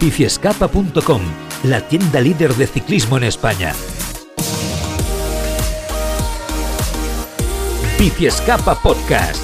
Biciescapa.com, 0.00 1.20
la 1.64 1.80
tienda 1.82 2.20
líder 2.20 2.54
de 2.54 2.66
ciclismo 2.66 3.18
en 3.18 3.24
España. 3.24 3.72
Biciescapa 7.98 8.80
Podcast. 8.80 9.42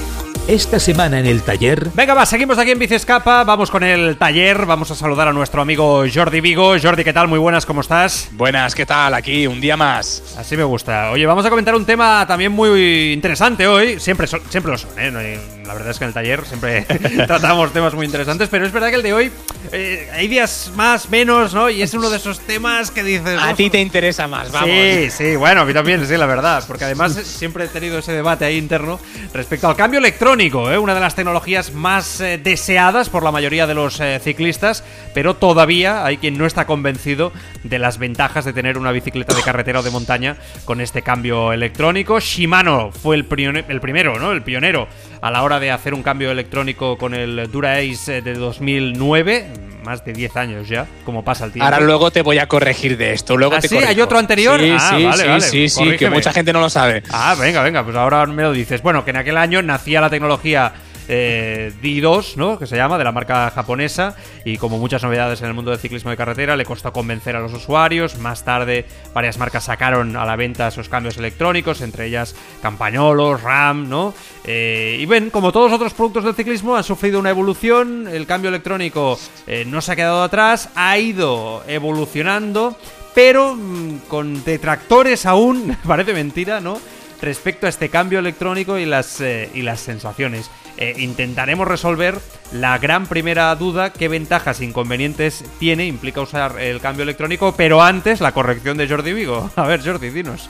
Esta 0.48 0.80
semana 0.80 1.20
en 1.20 1.26
el 1.26 1.42
taller. 1.42 1.90
Venga, 1.94 2.14
va, 2.14 2.24
seguimos 2.26 2.58
aquí 2.58 2.70
en 2.70 2.78
Biciescapa. 2.78 3.44
Vamos 3.44 3.70
con 3.70 3.84
el 3.84 4.16
taller. 4.16 4.64
Vamos 4.64 4.90
a 4.90 4.94
saludar 4.94 5.28
a 5.28 5.32
nuestro 5.32 5.62
amigo 5.62 6.04
Jordi 6.12 6.40
Vigo. 6.40 6.74
Jordi, 6.82 7.04
¿qué 7.04 7.12
tal? 7.12 7.28
Muy 7.28 7.38
buenas, 7.38 7.66
¿cómo 7.66 7.82
estás? 7.82 8.30
Buenas, 8.32 8.74
¿qué 8.74 8.86
tal? 8.86 9.14
Aquí, 9.14 9.46
un 9.46 9.60
día 9.60 9.76
más. 9.76 10.36
Así 10.38 10.56
me 10.56 10.64
gusta. 10.64 11.10
Oye, 11.10 11.26
vamos 11.26 11.44
a 11.44 11.50
comentar 11.50 11.74
un 11.74 11.84
tema 11.84 12.24
también 12.26 12.50
muy 12.50 13.12
interesante 13.12 13.66
hoy. 13.68 14.00
Siempre, 14.00 14.26
siempre 14.26 14.72
lo 14.72 14.78
son, 14.78 14.90
¿eh? 14.98 15.59
La 15.70 15.74
verdad 15.74 15.90
es 15.92 15.98
que 15.98 16.04
en 16.04 16.08
el 16.08 16.14
taller 16.14 16.44
siempre 16.46 16.82
tratamos 17.28 17.72
temas 17.72 17.94
muy 17.94 18.04
interesantes, 18.04 18.48
pero 18.48 18.66
es 18.66 18.72
verdad 18.72 18.88
que 18.88 18.96
el 18.96 19.04
de 19.04 19.12
hoy 19.12 19.30
eh, 19.70 20.10
hay 20.12 20.26
días 20.26 20.72
más, 20.74 21.10
menos, 21.10 21.54
¿no? 21.54 21.70
Y 21.70 21.80
es 21.80 21.94
uno 21.94 22.10
de 22.10 22.16
esos 22.16 22.40
temas 22.40 22.90
que 22.90 23.04
dices. 23.04 23.40
A 23.40 23.54
ti 23.54 23.70
te 23.70 23.80
interesa 23.80 24.26
más, 24.26 24.50
vamos. 24.50 24.68
Sí, 24.68 25.10
sí, 25.10 25.36
bueno, 25.36 25.60
a 25.60 25.64
mí 25.64 25.72
también, 25.72 26.04
sí, 26.04 26.16
la 26.16 26.26
verdad. 26.26 26.64
Porque 26.66 26.86
además 26.86 27.12
siempre 27.24 27.66
he 27.66 27.68
tenido 27.68 27.98
ese 27.98 28.10
debate 28.12 28.44
ahí 28.44 28.56
interno 28.56 28.98
respecto 29.32 29.68
al 29.68 29.76
cambio 29.76 30.00
electrónico 30.00 30.72
¿eh? 30.72 30.78
una 30.78 30.94
de 30.94 31.00
las 31.00 31.14
tecnologías 31.14 31.72
más 31.72 32.20
eh, 32.20 32.38
deseadas 32.42 33.08
por 33.08 33.22
la 33.22 33.30
mayoría 33.30 33.68
de 33.68 33.74
los 33.74 34.00
eh, 34.00 34.18
ciclistas, 34.22 34.82
pero 35.14 35.36
todavía 35.36 36.04
hay 36.04 36.16
quien 36.16 36.36
no 36.36 36.46
está 36.46 36.66
convencido 36.66 37.32
de 37.62 37.78
las 37.78 37.98
ventajas 37.98 38.44
de 38.44 38.52
tener 38.52 38.76
una 38.76 38.90
bicicleta 38.90 39.34
de 39.34 39.42
carretera 39.42 39.80
o 39.80 39.82
de 39.84 39.90
montaña 39.90 40.36
con 40.64 40.80
este 40.80 41.02
cambio 41.02 41.52
electrónico. 41.52 42.18
Shimano 42.18 42.90
fue 42.90 43.14
el, 43.14 43.26
el 43.68 43.80
primero, 43.80 44.18
¿no? 44.18 44.32
El 44.32 44.42
pionero 44.42 44.88
a 45.22 45.30
la 45.30 45.42
hora 45.42 45.60
de 45.60 45.70
hacer 45.70 45.94
un 45.94 46.02
cambio 46.02 46.30
electrónico 46.30 46.96
con 46.96 47.14
el 47.14 47.50
Dura 47.50 47.74
Ace 47.74 48.22
de 48.22 48.34
2009, 48.34 49.46
más 49.84 50.04
de 50.04 50.12
10 50.12 50.36
años 50.36 50.68
ya, 50.68 50.86
como 51.04 51.24
pasa 51.24 51.44
el 51.44 51.52
tiempo. 51.52 51.64
Ahora 51.64 51.80
luego 51.80 52.10
te 52.10 52.22
voy 52.22 52.38
a 52.38 52.46
corregir 52.46 52.96
de 52.96 53.12
esto. 53.12 53.36
Luego 53.36 53.54
¿Ah, 53.56 53.60
te 53.60 53.68
sí? 53.68 53.76
¿Hay 53.76 54.00
otro 54.00 54.18
anterior? 54.18 54.60
Sí, 54.60 54.70
ah, 54.70 54.94
sí, 54.96 55.04
vale, 55.04 55.22
sí, 55.22 55.28
vale. 55.28 55.40
sí, 55.40 55.68
sí, 55.68 55.96
que 55.96 56.10
mucha 56.10 56.32
gente 56.32 56.52
no 56.52 56.60
lo 56.60 56.70
sabe. 56.70 57.02
Ah, 57.10 57.34
venga, 57.38 57.62
venga, 57.62 57.84
pues 57.84 57.96
ahora 57.96 58.26
me 58.26 58.42
lo 58.42 58.52
dices. 58.52 58.82
Bueno, 58.82 59.04
que 59.04 59.10
en 59.10 59.16
aquel 59.16 59.36
año 59.36 59.62
nacía 59.62 60.00
la 60.00 60.10
tecnología 60.10 60.72
eh, 61.12 61.72
D2, 61.82 62.36
¿no? 62.36 62.56
Que 62.56 62.68
se 62.68 62.76
llama, 62.76 62.96
de 62.96 63.02
la 63.02 63.10
marca 63.10 63.50
japonesa. 63.50 64.14
Y 64.44 64.58
como 64.58 64.78
muchas 64.78 65.02
novedades 65.02 65.40
en 65.42 65.48
el 65.48 65.54
mundo 65.54 65.72
del 65.72 65.80
ciclismo 65.80 66.10
de 66.10 66.16
carretera, 66.16 66.56
le 66.56 66.64
costó 66.64 66.92
convencer 66.92 67.34
a 67.34 67.40
los 67.40 67.52
usuarios. 67.52 68.16
Más 68.18 68.44
tarde, 68.44 68.86
varias 69.12 69.36
marcas 69.36 69.64
sacaron 69.64 70.16
a 70.16 70.24
la 70.24 70.36
venta 70.36 70.68
esos 70.68 70.88
cambios 70.88 71.16
electrónicos, 71.16 71.80
entre 71.80 72.06
ellas 72.06 72.36
Campañolos, 72.62 73.42
RAM, 73.42 73.88
¿no? 73.88 74.14
Eh, 74.44 74.98
y 75.00 75.06
ven, 75.06 75.30
como 75.30 75.50
todos 75.50 75.72
otros 75.72 75.94
productos 75.94 76.22
del 76.22 76.36
ciclismo, 76.36 76.76
han 76.76 76.84
sufrido 76.84 77.18
una 77.18 77.30
evolución. 77.30 78.06
El 78.06 78.26
cambio 78.26 78.48
electrónico 78.48 79.18
eh, 79.48 79.64
no 79.66 79.80
se 79.80 79.92
ha 79.92 79.96
quedado 79.96 80.22
atrás, 80.22 80.68
ha 80.76 80.96
ido 80.96 81.64
evolucionando, 81.66 82.76
pero 83.16 83.56
mm, 83.56 84.02
con 84.06 84.44
detractores 84.44 85.26
aún, 85.26 85.76
parece 85.86 86.14
mentira, 86.14 86.60
¿no? 86.60 86.78
respecto 87.20 87.66
a 87.66 87.68
este 87.68 87.88
cambio 87.88 88.18
electrónico 88.18 88.78
y 88.78 88.86
las, 88.86 89.20
eh, 89.20 89.50
y 89.54 89.62
las 89.62 89.80
sensaciones. 89.80 90.50
Eh, 90.80 90.94
intentaremos 90.96 91.68
resolver 91.68 92.18
la 92.52 92.78
gran 92.78 93.06
primera 93.06 93.54
duda, 93.54 93.92
qué 93.92 94.08
ventajas 94.08 94.60
e 94.60 94.64
inconvenientes 94.64 95.44
tiene, 95.58 95.84
implica 95.84 96.22
usar 96.22 96.58
el 96.58 96.80
cambio 96.80 97.02
electrónico, 97.02 97.54
pero 97.54 97.82
antes 97.82 98.22
la 98.22 98.32
corrección 98.32 98.78
de 98.78 98.88
Jordi 98.88 99.12
Vigo. 99.12 99.50
A 99.56 99.66
ver, 99.66 99.84
Jordi, 99.84 100.08
dinos. 100.08 100.48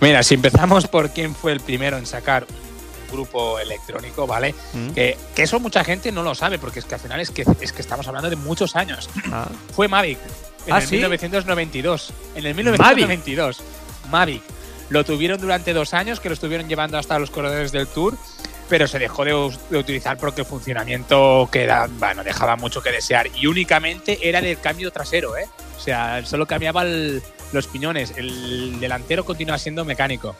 Mira, 0.00 0.22
si 0.22 0.34
empezamos 0.34 0.86
por 0.86 1.10
quién 1.10 1.34
fue 1.34 1.50
el 1.50 1.58
primero 1.58 1.98
en 1.98 2.06
sacar 2.06 2.46
un 2.46 3.12
grupo 3.12 3.58
electrónico, 3.58 4.28
¿vale? 4.28 4.54
Mm. 4.74 4.90
Que, 4.90 5.18
que 5.34 5.42
eso 5.42 5.58
mucha 5.58 5.82
gente 5.82 6.12
no 6.12 6.22
lo 6.22 6.36
sabe, 6.36 6.60
porque 6.60 6.78
es 6.78 6.84
que 6.84 6.94
al 6.94 7.00
final 7.00 7.18
es 7.18 7.32
que, 7.32 7.44
es 7.60 7.72
que 7.72 7.82
estamos 7.82 8.06
hablando 8.06 8.30
de 8.30 8.36
muchos 8.36 8.76
años. 8.76 9.10
Ah. 9.32 9.48
Fue 9.74 9.88
Mavic. 9.88 10.18
En 10.66 10.72
¿Ah, 10.72 10.78
el 10.78 10.86
sí? 10.86 10.94
1992. 10.94 12.12
En 12.36 12.46
el 12.46 12.54
1992. 12.54 13.60
Mavic. 14.08 14.42
Lo 14.88 15.04
tuvieron 15.04 15.40
durante 15.40 15.72
dos 15.72 15.94
años, 15.94 16.20
que 16.20 16.28
lo 16.28 16.34
estuvieron 16.34 16.68
llevando 16.68 16.96
hasta 16.96 17.18
los 17.18 17.30
corredores 17.30 17.72
del 17.72 17.88
Tour, 17.88 18.16
pero 18.68 18.86
se 18.86 18.98
dejó 18.98 19.24
de, 19.24 19.34
utilizar 19.76 20.16
porque 20.16 20.42
el 20.42 20.46
funcionamiento 20.46 21.48
queda, 21.52 21.88
bueno, 21.98 22.24
dejaba 22.24 22.56
mucho 22.56 22.82
que 22.82 22.90
desear. 22.90 23.28
Y 23.34 23.46
únicamente 23.46 24.18
era 24.22 24.40
del 24.40 24.58
cambio 24.60 24.90
trasero, 24.90 25.36
¿eh? 25.36 25.46
O 25.76 25.80
sea, 25.80 26.24
solo 26.24 26.46
cambiaba 26.46 26.82
el- 26.82 27.22
los 27.52 27.66
piñones. 27.66 28.12
El 28.16 28.80
delantero 28.80 29.24
continúa 29.24 29.58
siendo 29.58 29.84
mecánico. 29.84 30.34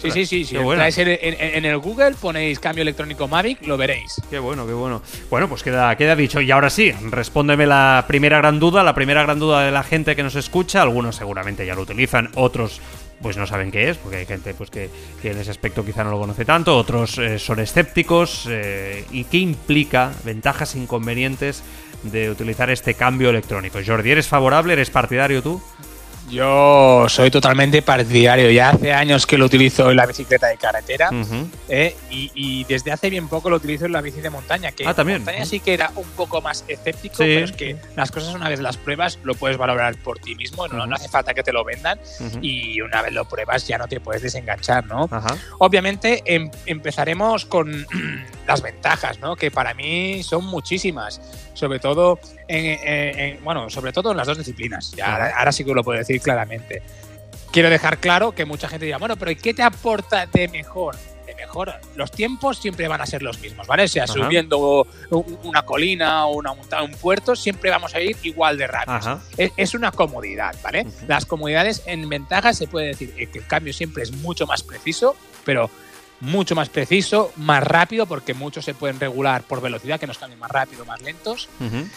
Sí, 0.00 0.12
sí, 0.12 0.26
sí. 0.26 0.44
Qué 0.54 0.58
bueno. 0.58 0.84
en- 0.84 1.56
en 1.56 1.64
el 1.64 1.78
Google, 1.78 2.14
ponéis 2.20 2.60
cambio 2.60 2.82
electrónico 2.82 3.26
Mavic, 3.26 3.66
lo 3.66 3.76
veréis. 3.76 4.14
Qué 4.30 4.38
bueno, 4.38 4.64
qué 4.64 4.72
bueno. 4.72 5.02
Bueno, 5.28 5.48
pues 5.48 5.64
queda, 5.64 5.96
queda 5.96 6.14
dicho. 6.14 6.40
Y 6.40 6.50
ahora 6.52 6.70
sí, 6.70 6.92
respóndeme 7.10 7.66
la 7.66 8.04
primera 8.06 8.38
gran 8.38 8.60
duda, 8.60 8.84
la 8.84 8.94
primera 8.94 9.24
gran 9.24 9.40
duda 9.40 9.64
de 9.64 9.72
la 9.72 9.82
gente 9.82 10.14
que 10.14 10.22
nos 10.22 10.36
escucha. 10.36 10.82
Algunos 10.82 11.16
seguramente 11.16 11.66
ya 11.66 11.74
lo 11.74 11.82
utilizan, 11.82 12.30
otros 12.36 12.80
pues 13.22 13.36
no 13.36 13.46
saben 13.46 13.70
qué 13.70 13.90
es, 13.90 13.96
porque 13.96 14.18
hay 14.18 14.26
gente 14.26 14.54
pues 14.54 14.70
que, 14.70 14.90
que 15.20 15.30
en 15.32 15.38
ese 15.38 15.50
aspecto 15.50 15.84
quizá 15.84 16.04
no 16.04 16.10
lo 16.10 16.18
conoce 16.18 16.44
tanto, 16.44 16.76
otros 16.76 17.18
eh, 17.18 17.38
son 17.38 17.60
escépticos. 17.60 18.46
eh, 18.48 19.04
¿Y 19.10 19.24
qué 19.24 19.38
implica 19.38 20.12
ventajas 20.24 20.74
e 20.74 20.78
inconvenientes 20.78 21.62
de 22.04 22.30
utilizar 22.30 22.70
este 22.70 22.94
cambio 22.94 23.30
electrónico? 23.30 23.78
Jordi, 23.84 24.10
¿eres 24.10 24.28
favorable? 24.28 24.72
¿Eres 24.72 24.90
partidario 24.90 25.42
tú? 25.42 25.60
Yo 26.30 27.06
soy 27.08 27.30
totalmente 27.30 27.82
partidario. 27.82 28.50
Ya 28.50 28.70
hace 28.70 28.92
años 28.92 29.26
que 29.26 29.38
lo 29.38 29.46
utilizo 29.46 29.90
en 29.90 29.96
la 29.96 30.06
bicicleta 30.06 30.46
de 30.48 30.56
carretera. 30.56 31.10
¿eh? 31.68 31.96
y, 32.10 32.30
y 32.34 32.64
desde 32.64 32.92
hace 32.92 33.10
bien 33.10 33.28
poco 33.28 33.50
lo 33.50 33.56
utilizo 33.56 33.86
en 33.86 33.92
la 33.92 34.00
bici 34.00 34.20
de 34.20 34.30
montaña. 34.30 34.72
Que 34.72 34.86
Ah, 34.86 34.94
también. 34.94 35.16
en 35.16 35.24
montaña 35.24 35.44
sí 35.46 35.60
que 35.60 35.74
era 35.74 35.90
un 35.96 36.06
poco 36.10 36.40
más 36.40 36.64
escéptico, 36.68 37.16
Sí. 37.16 37.24
pero 37.24 37.44
es 37.44 37.52
que 37.52 37.76
las 37.96 38.10
cosas 38.10 38.34
una 38.34 38.48
vez 38.48 38.60
las 38.60 38.76
pruebas 38.76 39.18
lo 39.22 39.34
puedes 39.34 39.56
valorar 39.56 39.96
por 39.96 40.18
ti 40.18 40.34
mismo. 40.34 40.68
No, 40.68 40.86
no 40.86 40.94
hace 40.96 41.08
falta 41.08 41.34
que 41.34 41.42
te 41.42 41.52
lo 41.52 41.64
vendan 41.64 41.98
y 42.42 42.80
una 42.80 43.02
vez 43.02 43.12
lo 43.12 43.24
pruebas 43.26 43.66
ya 43.66 43.78
no 43.78 43.88
te 43.88 44.00
puedes 44.00 44.22
desenganchar, 44.22 44.86
¿no? 44.86 45.08
Obviamente 45.58 46.22
em- 46.26 46.50
empezaremos 46.66 47.44
con 47.46 47.86
las 48.48 48.62
ventajas, 48.62 49.20
¿no? 49.20 49.36
Que 49.36 49.50
para 49.52 49.74
mí 49.74 50.22
son 50.24 50.44
muchísimas, 50.46 51.20
sobre 51.54 51.78
todo 51.78 52.18
en, 52.48 52.64
en- 52.64 53.18
en- 53.20 53.44
bueno, 53.44 53.68
sobre 53.70 53.92
todo 53.92 54.10
en 54.10 54.16
las 54.16 54.26
dos 54.26 54.38
disciplinas. 54.38 54.90
Ya, 54.96 55.12
ahora, 55.12 55.34
ahora 55.38 55.52
sí 55.52 55.64
que 55.64 55.74
lo 55.74 55.84
puedo 55.84 55.98
decir 55.98 56.20
claramente. 56.20 56.82
Quiero 57.52 57.70
dejar 57.70 57.98
claro 57.98 58.32
que 58.32 58.44
mucha 58.44 58.68
gente 58.68 58.86
dirá, 58.86 58.98
bueno, 58.98 59.16
pero 59.16 59.30
¿y 59.30 59.36
qué 59.36 59.54
te 59.54 59.62
aporta 59.62 60.26
de 60.26 60.48
mejor? 60.48 60.96
De 61.26 61.34
mejor, 61.34 61.74
los 61.94 62.10
tiempos 62.10 62.56
siempre 62.58 62.88
van 62.88 63.02
a 63.02 63.06
ser 63.06 63.22
los 63.22 63.38
mismos, 63.38 63.66
¿vale? 63.66 63.84
O 63.84 63.88
sea, 63.88 64.04
Ajá. 64.04 64.12
subiendo 64.14 64.86
una 65.44 65.62
colina 65.62 66.24
o 66.26 66.36
una 66.36 66.54
montaña, 66.54 66.82
un 66.84 66.92
puerto, 66.92 67.36
siempre 67.36 67.68
vamos 67.70 67.94
a 67.94 68.00
ir 68.00 68.16
igual 68.22 68.56
de 68.56 68.66
rápido 68.66 69.20
es, 69.36 69.52
es 69.58 69.74
una 69.74 69.92
comodidad, 69.92 70.54
¿vale? 70.62 70.86
Las 71.06 71.26
comodidades 71.26 71.82
en 71.84 72.08
ventajas 72.08 72.56
se 72.56 72.66
puede 72.66 72.88
decir 72.88 73.14
que 73.14 73.38
el 73.38 73.46
cambio 73.46 73.74
siempre 73.74 74.02
es 74.04 74.12
mucho 74.12 74.46
más 74.46 74.62
preciso, 74.62 75.16
pero 75.44 75.70
mucho 76.20 76.54
más 76.54 76.68
preciso, 76.68 77.32
más 77.36 77.62
rápido, 77.62 78.06
porque 78.06 78.34
muchos 78.34 78.64
se 78.64 78.74
pueden 78.74 78.98
regular 78.98 79.42
por 79.42 79.60
velocidad, 79.60 80.00
que 80.00 80.06
nos 80.06 80.18
cambien 80.18 80.38
más 80.40 80.50
rápido, 80.50 80.84
más 80.84 81.00
lentos. 81.00 81.48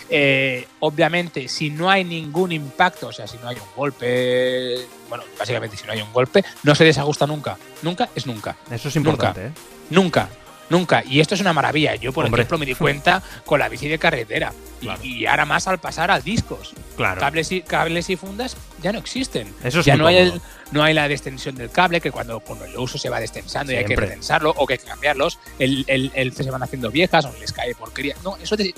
Eh, 0.10 0.68
obviamente, 0.80 1.48
si 1.48 1.70
no 1.70 1.90
hay 1.90 2.04
ningún 2.04 2.52
impacto, 2.52 3.08
o 3.08 3.12
sea, 3.12 3.28
si 3.28 3.38
no 3.38 3.48
hay 3.50 3.56
un 3.58 3.76
golpe, 3.76 4.76
bueno, 5.10 5.24
básicamente 5.38 5.76
si 5.78 5.86
no 5.86 5.94
hay 5.94 6.02
un 6.02 6.12
golpe, 6.14 6.44
no 6.64 6.76
se 6.76 6.84
desajusta 6.84 7.26
nunca. 7.28 7.58
Nunca 7.82 8.10
es 8.16 8.26
nunca. 8.28 8.56
Eso 8.70 8.90
es 8.90 8.96
importante, 8.96 9.48
¿eh? 9.48 9.52
Nunca. 9.90 10.30
Nunca. 10.70 11.04
Y 11.06 11.20
esto 11.20 11.36
es 11.36 11.42
una 11.42 11.52
maravilla. 11.52 11.96
Yo, 11.96 12.14
por 12.14 12.24
Hombre. 12.24 12.44
ejemplo, 12.44 12.58
me 12.58 12.66
di 12.66 12.76
cuenta 12.76 13.22
con 13.46 13.60
la 13.60 13.68
bici 13.68 13.88
de 13.90 14.00
carretera. 14.00 14.54
Y- 14.80 14.86
Claro. 14.86 15.04
Y, 15.04 15.26
ahora 15.28 15.46
más 15.46 15.68
al 15.68 15.78
pasar 15.80 16.10
a 16.10 16.20
discos. 16.20 16.74
Claro. 16.96 17.20
Cables 17.20 17.52
y, 17.52 17.62
cables 17.62 18.10
y 18.10 18.16
fundas 18.16 18.56
ya 18.82 18.92
no 18.92 18.98
existen. 18.98 19.54
Eso 19.64 19.82
es 19.82 19.86
ya 19.86 19.96
no 19.96 20.08
hay, 20.08 20.18
el. 20.18 20.42
No 20.72 20.84
hay 20.84 20.94
la 20.94 21.06
extensión 21.10 21.56
del 21.56 21.70
cable, 21.70 22.02
que 22.02 22.12
cuando, 22.12 22.40
cuando 22.40 22.66
lo 22.68 22.82
uso 22.84 22.98
se 22.98 23.10
va 23.10 23.20
destensando 23.20 23.72
y 23.72 23.76
hay 23.76 23.86
que 23.86 23.96
retensarlo 23.96 24.54
o 24.58 24.66
que 24.66 24.74
hay 24.74 24.80
que 24.80 24.86
cambiarlos. 24.88 25.40
El, 25.60 25.84
el, 25.88 26.12
el- 26.16 26.34
se 26.34 26.50
van 26.50 26.64
haciendo 26.64 26.90
viejas 26.92 27.26
o 27.26 27.34
les 27.40 27.52
cae 27.52 27.76
porquería. 27.76 28.16
No, 28.24 28.38
eso 28.38 28.56
de- 28.56 28.74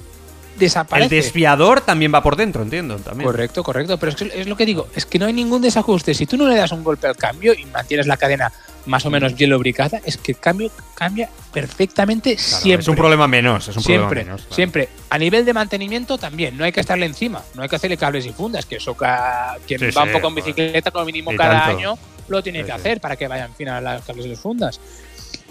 desaparece. 0.58 1.16
El 1.16 1.24
desviador 1.24 1.82
también 1.82 2.14
va 2.14 2.22
por 2.22 2.36
dentro, 2.36 2.62
entiendo. 2.64 2.98
También. 2.98 3.26
Correcto, 3.30 3.64
correcto. 3.64 3.98
Pero 3.98 4.12
es, 4.12 4.16
que 4.16 4.32
es 4.42 4.48
lo 4.48 4.56
que 4.58 4.66
digo, 4.66 4.88
es 4.96 5.06
que 5.06 5.18
no 5.20 5.26
hay 5.26 5.34
ningún 5.34 5.62
desajuste. 5.62 6.14
Si 6.14 6.26
tú 6.26 6.38
no 6.38 6.48
le 6.48 6.56
das 6.56 6.72
un 6.72 6.84
golpe 6.84 7.08
al 7.08 7.16
cambio 7.18 7.54
y 7.54 7.66
mantienes 7.66 8.08
la 8.08 8.18
cadena 8.18 8.52
más 8.86 9.06
o 9.06 9.10
menos 9.10 9.36
bien 9.36 9.50
lubricada, 9.50 10.02
es 10.06 10.18
que 10.18 10.34
el 10.34 10.40
cambio 10.40 10.70
cambia 10.96 11.30
perfectamente 11.54 12.38
siempre. 12.38 12.82
Es 12.82 12.88
un 12.88 12.96
problema 12.96 13.28
menos, 13.28 13.68
es 13.70 13.78
un 13.78 13.84
siempre, 13.84 14.08
problema 14.08 14.26
menos. 14.26 14.42
claro. 14.42 14.56
siempre. 14.56 14.90
A 15.10 15.18
nivel 15.18 15.46
de 15.46 15.54
mantenimiento 15.54 16.18
también, 16.18 16.58
no 16.58 16.66
hay 16.66 16.72
que 16.72 16.82
estarle 16.82 17.06
encima, 17.06 17.42
no 17.56 17.62
hay 17.64 17.70
que 17.70 17.76
hacerle 17.78 17.98
cables 17.98 18.26
y 18.26 18.32
fundas, 18.34 18.66
que 18.66 18.76
eso 18.78 18.94
ca- 18.96 19.58
quien 19.66 19.80
Sí, 19.80 19.92
va 19.92 20.04
un 20.04 20.12
poco 20.12 20.28
en 20.28 20.36
bicicleta 20.36 20.92
como 20.92 21.06
mínimo 21.06 21.32
Y 21.32 21.38
cada 21.38 21.66
tanto. 21.66 21.78
año 21.78 21.98
lo 22.28 22.42
tiene 22.44 22.60
Sí, 22.60 22.66
que 22.66 22.72
hacer 22.72 23.00
para 23.02 23.16
que 23.16 23.28
vayan 23.28 23.54
fina 23.56 23.80
las 23.82 24.04
cables 24.04 24.26
y 24.26 24.30
las 24.30 24.40
fundas. 24.40 24.80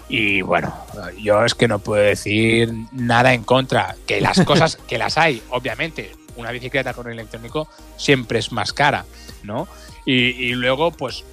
Y 0.09 0.41
bueno, 0.41 0.75
yo 1.21 1.43
es 1.45 1.55
que 1.55 1.67
no 1.67 1.79
puedo 1.79 2.03
decir 2.03 2.71
nada 2.91 3.33
en 3.33 3.43
contra. 3.43 3.95
Que 4.05 4.21
las 4.21 4.41
cosas, 4.45 4.75
que 4.75 4.97
las 4.97 5.17
hay, 5.17 5.41
obviamente, 5.49 6.11
una 6.35 6.51
bicicleta 6.51 6.93
con 6.93 7.09
electrónico 7.09 7.67
siempre 7.97 8.39
es 8.39 8.51
más 8.51 8.73
cara, 8.73 9.05
¿no? 9.43 9.67
Y, 10.05 10.13
y 10.13 10.53
luego, 10.55 10.91
pues, 10.91 11.23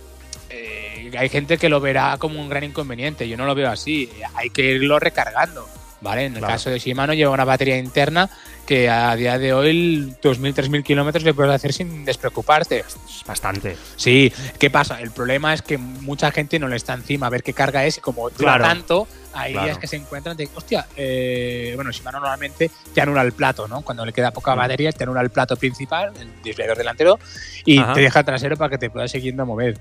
eh, 0.51 0.90
hay 1.17 1.29
gente 1.29 1.59
que 1.59 1.69
lo 1.69 1.81
verá 1.81 2.17
como 2.19 2.41
un 2.41 2.49
gran 2.49 2.65
inconveniente. 2.65 3.29
Yo 3.29 3.37
no 3.37 3.45
lo 3.47 3.55
veo 3.55 3.69
así. 3.71 4.11
Hay 4.35 4.51
que 4.51 4.63
irlo 4.73 4.99
recargando, 4.99 5.69
¿vale? 6.01 6.25
En 6.27 6.33
el 6.35 6.39
Claro. 6.39 6.55
caso 6.55 6.71
de 6.71 6.79
Shimano 6.79 7.15
lleva 7.15 7.33
una 7.33 7.45
batería 7.45 7.77
interna 7.79 8.29
que 8.67 8.89
a 8.89 9.17
día 9.17 9.37
de 9.39 9.53
hoy 9.53 10.15
2.000, 10.23 10.55
3.000 10.55 10.85
kilómetros 10.85 11.25
le 11.25 11.35
puedes 11.35 11.53
hacer 11.53 11.73
sin 11.73 12.05
despreocuparte. 12.05 12.85
Es 12.87 13.25
bastante. 13.27 13.77
Sí, 13.97 14.33
¿qué 14.61 14.71
pasa? 14.71 15.01
El 15.01 15.11
problema 15.11 15.53
es 15.53 15.63
que 15.63 15.77
mucha 15.77 16.31
gente 16.31 16.59
no 16.59 16.69
le 16.69 16.77
está 16.77 16.95
encima 16.95 17.27
a 17.27 17.31
ver 17.31 17.43
qué 17.43 17.53
carga 17.53 17.85
es 17.85 17.99
y 17.99 18.01
como 18.01 18.29
Claro. 18.31 18.63
tanto, 18.65 19.09
hay 19.33 19.53
Claro. 19.53 19.67
días 19.67 19.79
que 19.79 19.89
se 19.89 19.97
encuentran 19.97 20.37
de, 20.37 20.49
hostia, 20.55 20.87
eh, 20.97 21.73
bueno, 21.75 21.91
Shimano 21.91 22.21
normalmente 22.21 22.71
te 22.95 23.01
anula 23.01 23.23
el 23.23 23.33
plato, 23.33 23.67
¿no? 23.67 23.83
Cuando 23.83 24.05
le 24.07 24.13
queda 24.13 24.31
poca 24.31 24.55
Mm. 24.55 24.59
batería, 24.59 24.93
te 24.93 25.03
anula 25.03 25.21
el 25.23 25.31
plato 25.31 25.57
principal, 25.57 26.13
el 26.21 26.31
desviador 26.45 26.77
delantero, 26.79 27.19
y 27.65 27.79
Ajá. 27.79 27.95
te 27.95 28.01
deja 28.03 28.21
el 28.21 28.25
trasero 28.25 28.57
para 28.57 28.71
que 28.71 28.79
te 28.79 28.89
puedas 28.91 29.11
seguir 29.11 29.41
a 29.41 29.45
mover. 29.45 29.77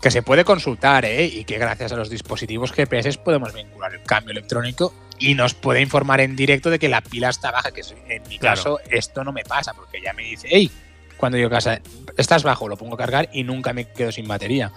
Que 0.00 0.10
se 0.10 0.22
puede 0.22 0.44
consultar, 0.44 1.04
¿eh? 1.04 1.24
Y 1.26 1.44
que 1.44 1.58
gracias 1.58 1.92
a 1.92 1.96
los 1.96 2.08
dispositivos 2.08 2.72
GPS 2.72 3.18
podemos 3.18 3.52
vincular 3.52 3.94
el 3.94 4.02
cambio 4.02 4.32
electrónico 4.32 4.94
y 5.18 5.34
nos 5.34 5.52
puede 5.54 5.80
informar 5.82 6.20
en 6.22 6.34
directo 6.36 6.70
de 6.70 6.78
que 6.78 6.88
la 6.88 7.02
pila 7.02 7.28
está 7.28 7.50
baja, 7.50 7.70
que 7.70 7.82
en 8.08 8.22
mi 8.28 8.38
Claro. 8.38 8.56
caso 8.56 8.78
esto 8.90 9.22
no 9.24 9.32
me 9.32 9.44
pasa, 9.44 9.74
porque 9.74 10.00
ya 10.02 10.14
me 10.14 10.22
dice, 10.22 10.48
hey, 10.50 10.70
cuando 11.18 11.36
yo 11.36 11.48
a 11.48 11.50
casa, 11.50 11.80
estás 12.16 12.42
bajo, 12.42 12.66
lo 12.68 12.78
pongo 12.78 12.94
a 12.94 12.98
cargar 12.98 13.28
y 13.32 13.44
nunca 13.44 13.74
me 13.74 13.84
quedo 13.92 14.10
sin 14.10 14.26
batería, 14.26 14.72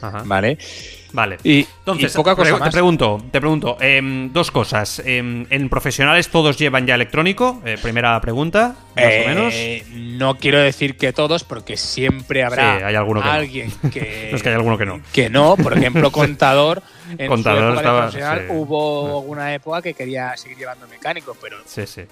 Ajá. 0.00 0.22
¿vale? 0.24 0.58
Vale. 1.12 1.38
Y, 1.44 1.60
Entonces, 1.78 2.12
y 2.12 2.16
poca 2.16 2.34
cosa 2.34 2.56
pre- 2.56 2.64
te 2.64 2.70
pregunto, 2.72 3.22
te 3.30 3.38
pregunto, 3.40 3.76
em, 3.80 4.32
dos 4.32 4.50
cosas. 4.50 5.00
Em, 5.04 5.46
¿En 5.48 5.68
profesionales 5.68 6.28
todos 6.28 6.58
llevan 6.58 6.88
ya 6.88 6.96
electrónico? 6.96 7.62
Eh, 7.64 7.78
primera 7.80 8.20
pregunta, 8.20 8.74
más 8.96 9.04
Eh, 9.04 9.22
o 9.24 9.28
menos. 9.28 9.54
No 10.18 10.34
quiero 10.38 10.58
decir 10.58 10.96
que 10.96 11.12
todos, 11.12 11.44
porque 11.44 11.76
siempre 11.76 12.42
habrá 12.42 12.78
Sí, 12.78 12.82
hay 12.84 12.94
alguno 12.96 13.20
que 13.20 13.26
no. 13.28 13.32
alguien 13.32 13.70
que, 13.92 14.34
Es 14.34 14.42
que 14.42 14.48
hay 14.48 14.54
alguno 14.56 14.76
que 14.76 14.86
no. 14.86 15.00
que 15.12 15.30
no. 15.30 15.56
Por 15.56 15.78
ejemplo, 15.78 16.10
Contador. 16.12 16.82
En 17.16 17.28
Contador 17.28 17.60
su 17.60 17.64
época 17.64 17.72
de 17.74 17.76
estaba- 17.76 18.00
profesional 18.02 18.38
sí. 18.40 18.46
hubo 18.56 19.18
una 19.20 19.54
época 19.54 19.82
que 19.82 19.94
quería 19.94 20.36
seguir 20.36 20.58
llevando 20.58 20.88
mecánico, 20.88 21.36
pero 21.40 21.58
Sí, 21.64 21.86
sí. 21.86 22.02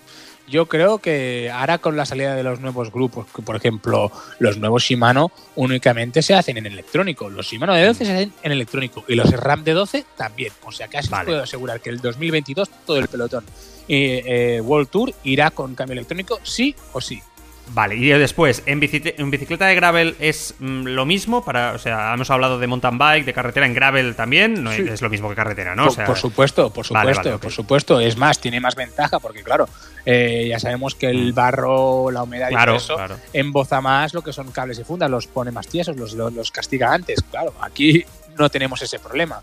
Yo 0.49 0.67
creo 0.67 0.99
que 0.99 1.51
ahora 1.53 1.79
con 1.79 1.97
la 1.97 2.05
salida 2.05 2.35
de 2.35 2.43
los 2.43 2.61
nuevos 2.61 2.93
grupos, 2.93 3.27
que 3.35 3.43
por 3.43 3.57
ejemplo 3.57 4.11
los 4.39 4.59
nuevos 4.59 4.83
Shimano 4.83 5.33
únicamente 5.57 6.23
se 6.23 6.35
hacen 6.35 6.57
en 6.59 6.67
electrónico. 6.67 7.31
Los 7.31 7.47
Shimano 7.47 7.75
de 7.75 7.87
12 7.87 8.05
se 8.05 8.13
hacen 8.13 8.33
en 8.43 8.53
electrónico 8.53 9.05
y 9.09 9.15
los 9.15 9.31
RAM 9.31 9.65
de 9.65 9.73
12 9.73 10.05
también. 10.17 10.53
O 10.65 10.73
sea 10.73 10.89
que 10.89 10.99
así 10.99 11.09
Vale. 11.09 11.27
puedo 11.27 11.43
asegurar 11.43 11.81
que 11.81 11.91
el 11.91 12.01
2022 12.01 12.71
todo 12.87 12.99
el 12.99 13.09
pelotón 13.09 13.45
eh, 13.89 14.23
eh, 14.27 14.61
World 14.61 14.89
Tour 14.89 15.15
irá 15.25 15.51
con 15.51 15.75
cambio 15.75 15.95
electrónico 15.95 16.39
sí 16.43 16.75
o 16.93 17.01
sí. 17.01 17.23
Vale, 17.75 17.97
y 17.97 18.07
después, 18.09 18.63
¿en, 18.67 18.81
bicicleta, 18.81 19.23
en 19.23 19.31
bicicleta 19.31 19.67
de 19.67 19.75
gravel 19.75 20.15
es 20.21 20.55
mm, 20.59 20.89
lo 20.89 21.07
mismo? 21.07 21.43
para 21.45 21.73
O 21.73 21.79
sea, 21.79 22.13
hemos 22.13 22.31
hablado 22.31 22.59
de 22.59 22.67
mountain 22.67 22.99
bike, 22.99 23.25
de 23.25 23.33
carretera 23.33 23.65
en 23.65 23.73
gravel 23.73 24.15
también, 24.15 24.63
no 24.63 24.73
Sí. 24.73 24.83
es 24.89 25.01
lo 25.01 25.09
mismo 25.09 25.29
que 25.31 25.35
carretera, 25.35 25.75
¿no? 25.75 25.85
por, 25.85 25.93
O 25.93 25.95
sea, 25.95 26.05
por 26.05 26.19
supuesto, 26.19 26.71
por 26.71 26.85
supuesto, 26.85 27.23
vale, 27.25 27.39
por 27.39 27.51
supuesto. 27.53 27.99
Es 28.01 28.17
más, 28.19 28.39
tiene 28.39 28.61
más 28.61 28.75
ventaja 28.75 29.19
porque 29.21 29.43
claro, 29.43 29.69
eh, 30.05 30.47
ya 30.51 30.59
sabemos 30.59 30.95
que 30.95 31.07
el 31.07 31.33
barro, 31.33 32.11
la 32.11 32.23
humedad 32.23 32.49
y 32.51 32.53
Mm. 32.53 32.57
claro, 32.57 32.73
todo 32.73 32.85
eso 32.85 32.95
claro. 32.97 33.17
emboza 33.33 33.81
más 33.81 34.13
lo 34.13 34.21
que 34.23 34.33
son 34.35 34.51
cables 34.51 34.79
y 34.79 34.85
fundas, 34.85 35.11
los 35.11 35.27
pone 35.27 35.51
más 35.51 35.67
tiesos, 35.67 35.97
los, 35.97 36.13
los, 36.13 36.33
los 36.33 36.51
castiga 36.51 36.93
antes. 36.93 37.23
Claro, 37.31 37.55
aquí 37.63 38.05
no 38.39 38.51
tenemos 38.51 38.83
ese 38.83 38.99
problema. 38.99 39.41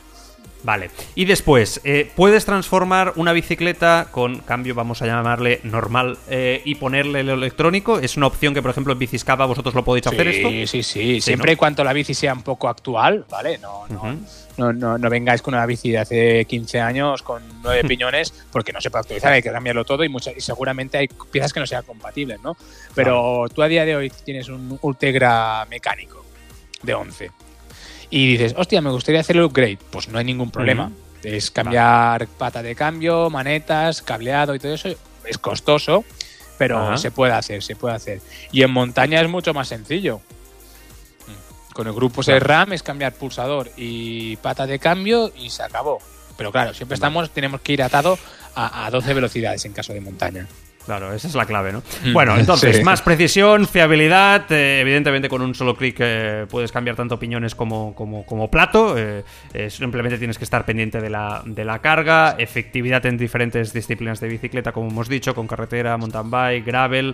Vale. 0.63 0.89
Y 1.15 1.25
después, 1.25 1.79
eh, 1.85 2.11
¿puedes 2.15 2.43
transformar 2.45 3.13
una 3.15 3.31
bicicleta 3.31 4.07
con 4.11 4.39
cambio, 4.39 4.75
vamos 4.75 5.01
a 5.01 5.05
llamarle 5.05 5.61
normal, 5.63 6.17
eh, 6.29 6.61
y 6.65 6.75
ponerle 6.75 7.21
el 7.21 7.29
electrónico? 7.29 7.99
¿Es 7.99 8.17
una 8.17 8.27
opción 8.27 8.53
que, 8.53 8.61
por 8.61 8.71
ejemplo, 8.71 8.91
en 8.91 8.99
Biciscapa 8.99 9.45
vosotros 9.45 9.73
lo 9.73 9.85
podéis 9.85 10.07
hacer 10.07 10.27
esto? 10.27 10.49
Sí, 10.49 10.67
sí, 10.67 10.83
sí. 10.83 11.21
Siempre 11.21 11.51
¿no? 11.51 11.53
y 11.53 11.55
cuanto 11.55 11.83
la 11.83 11.93
bici 11.93 12.13
sea 12.13 12.33
un 12.33 12.41
poco 12.43 12.67
actual, 12.67 13.25
¿vale? 13.29 13.57
No, 13.59 13.87
no, 13.87 14.17
no, 14.57 14.73
no, 14.73 14.97
no 14.97 15.09
vengáis 15.09 15.41
con 15.41 15.53
una 15.53 15.65
bici 15.65 15.91
de 15.91 15.99
hace 15.99 16.43
15 16.45 16.81
años 16.81 17.23
con 17.23 17.41
nueve 17.63 17.87
piñones, 17.87 18.33
porque 18.51 18.73
no 18.73 18.81
se 18.81 18.89
puede 18.91 19.01
actualizar, 19.01 19.31
hay 19.31 19.41
que 19.41 19.51
cambiarlo 19.51 19.85
todo 19.85 20.03
y, 20.03 20.09
mucha- 20.09 20.31
y 20.35 20.41
seguramente 20.41 20.97
hay 20.97 21.07
piezas 21.31 21.53
que 21.53 21.61
no 21.61 21.67
sean 21.67 21.83
compatibles, 21.83 22.41
¿no? 22.41 22.57
Pero 22.93 23.45
tú 23.53 23.61
a 23.63 23.67
día 23.69 23.85
de 23.85 23.95
hoy 23.95 24.11
tienes 24.25 24.49
un 24.49 24.77
Ultegra 24.81 25.65
mecánico 25.69 26.25
de 26.83 26.93
11 26.93 27.31
y 28.09 28.31
dices, 28.31 28.53
hostia, 28.57 28.81
me 28.81 28.89
gustaría 28.89 29.21
hacer 29.21 29.35
el 29.37 29.43
upgrade. 29.43 29.77
Pues 29.91 30.07
no 30.09 30.17
hay 30.17 30.25
ningún 30.25 30.51
problema. 30.51 30.91
Es 31.23 31.51
cambiar 31.51 32.27
pata 32.27 32.63
de 32.63 32.75
cambio, 32.75 33.29
manetas, 33.29 34.01
cableado 34.01 34.55
y 34.55 34.59
todo 34.59 34.73
eso. 34.73 34.89
Es 35.25 35.37
costoso, 35.37 36.03
pero 36.57 36.97
se 36.97 37.11
puede 37.11 37.33
hacer, 37.33 37.61
se 37.61 37.75
puede 37.75 37.95
hacer. 37.95 38.21
Y 38.51 38.63
en 38.63 38.71
montaña 38.71 39.21
es 39.21 39.29
mucho 39.29 39.53
más 39.53 39.67
sencillo. 39.67 40.21
Con 41.73 41.87
el 41.87 41.93
grupo 41.93 42.21
Claro. 42.23 42.39
SRAM 42.39 42.73
es 42.73 42.83
cambiar 42.83 43.13
pulsador 43.13 43.69
y 43.77 44.35
pata 44.37 44.65
de 44.65 44.79
cambio 44.79 45.31
y 45.37 45.49
se 45.49 45.63
acabó. 45.63 45.99
Pero 46.35 46.51
claro, 46.51 46.73
siempre 46.73 46.95
estamos, 46.95 47.29
tenemos 47.31 47.61
que 47.61 47.73
ir 47.73 47.83
atado 47.83 48.17
a, 48.55 48.85
a 48.85 48.91
12 48.91 49.13
velocidades 49.13 49.63
en 49.65 49.73
caso 49.73 49.93
de 49.93 50.01
montaña. 50.01 50.47
Claro, 50.89 51.13
esa 51.13 51.27
es 51.27 51.35
la 51.35 51.45
clave, 51.45 51.71
¿no? 51.71 51.83
Mm, 52.03 52.13
Bueno, 52.13 52.35
entonces, 52.35 52.77
sí. 52.77 52.83
más 52.83 53.03
precisión, 53.03 53.67
fiabilidad. 53.67 54.51
eh, 54.51 54.79
evidentemente, 54.81 55.29
con 55.29 55.43
un 55.43 55.53
solo 55.53 55.75
clic 55.75 55.97
eh, 55.99 56.47
puedes 56.49 56.71
cambiar 56.71 56.95
tanto 56.95 57.19
piñones 57.19 57.53
como, 57.53 57.93
como, 57.93 58.25
como 58.25 58.49
plato. 58.49 58.95
eh, 58.97 59.23
simplemente 59.69 60.17
tienes 60.17 60.39
que 60.39 60.45
estar 60.45 60.65
pendiente 60.65 60.99
de 60.99 61.11
la, 61.11 61.43
de 61.45 61.63
la 61.63 61.77
carga. 61.77 62.35
Efectividad 62.39 63.05
en 63.05 63.19
diferentes 63.19 63.71
disciplinas 63.71 64.19
de 64.19 64.29
bicicleta, 64.29 64.71
como 64.71 64.89
hemos 64.89 65.07
dicho, 65.07 65.35
con 65.35 65.45
carretera, 65.45 65.95
mountain 65.97 66.31
bike, 66.31 66.65
gravel. 66.65 67.13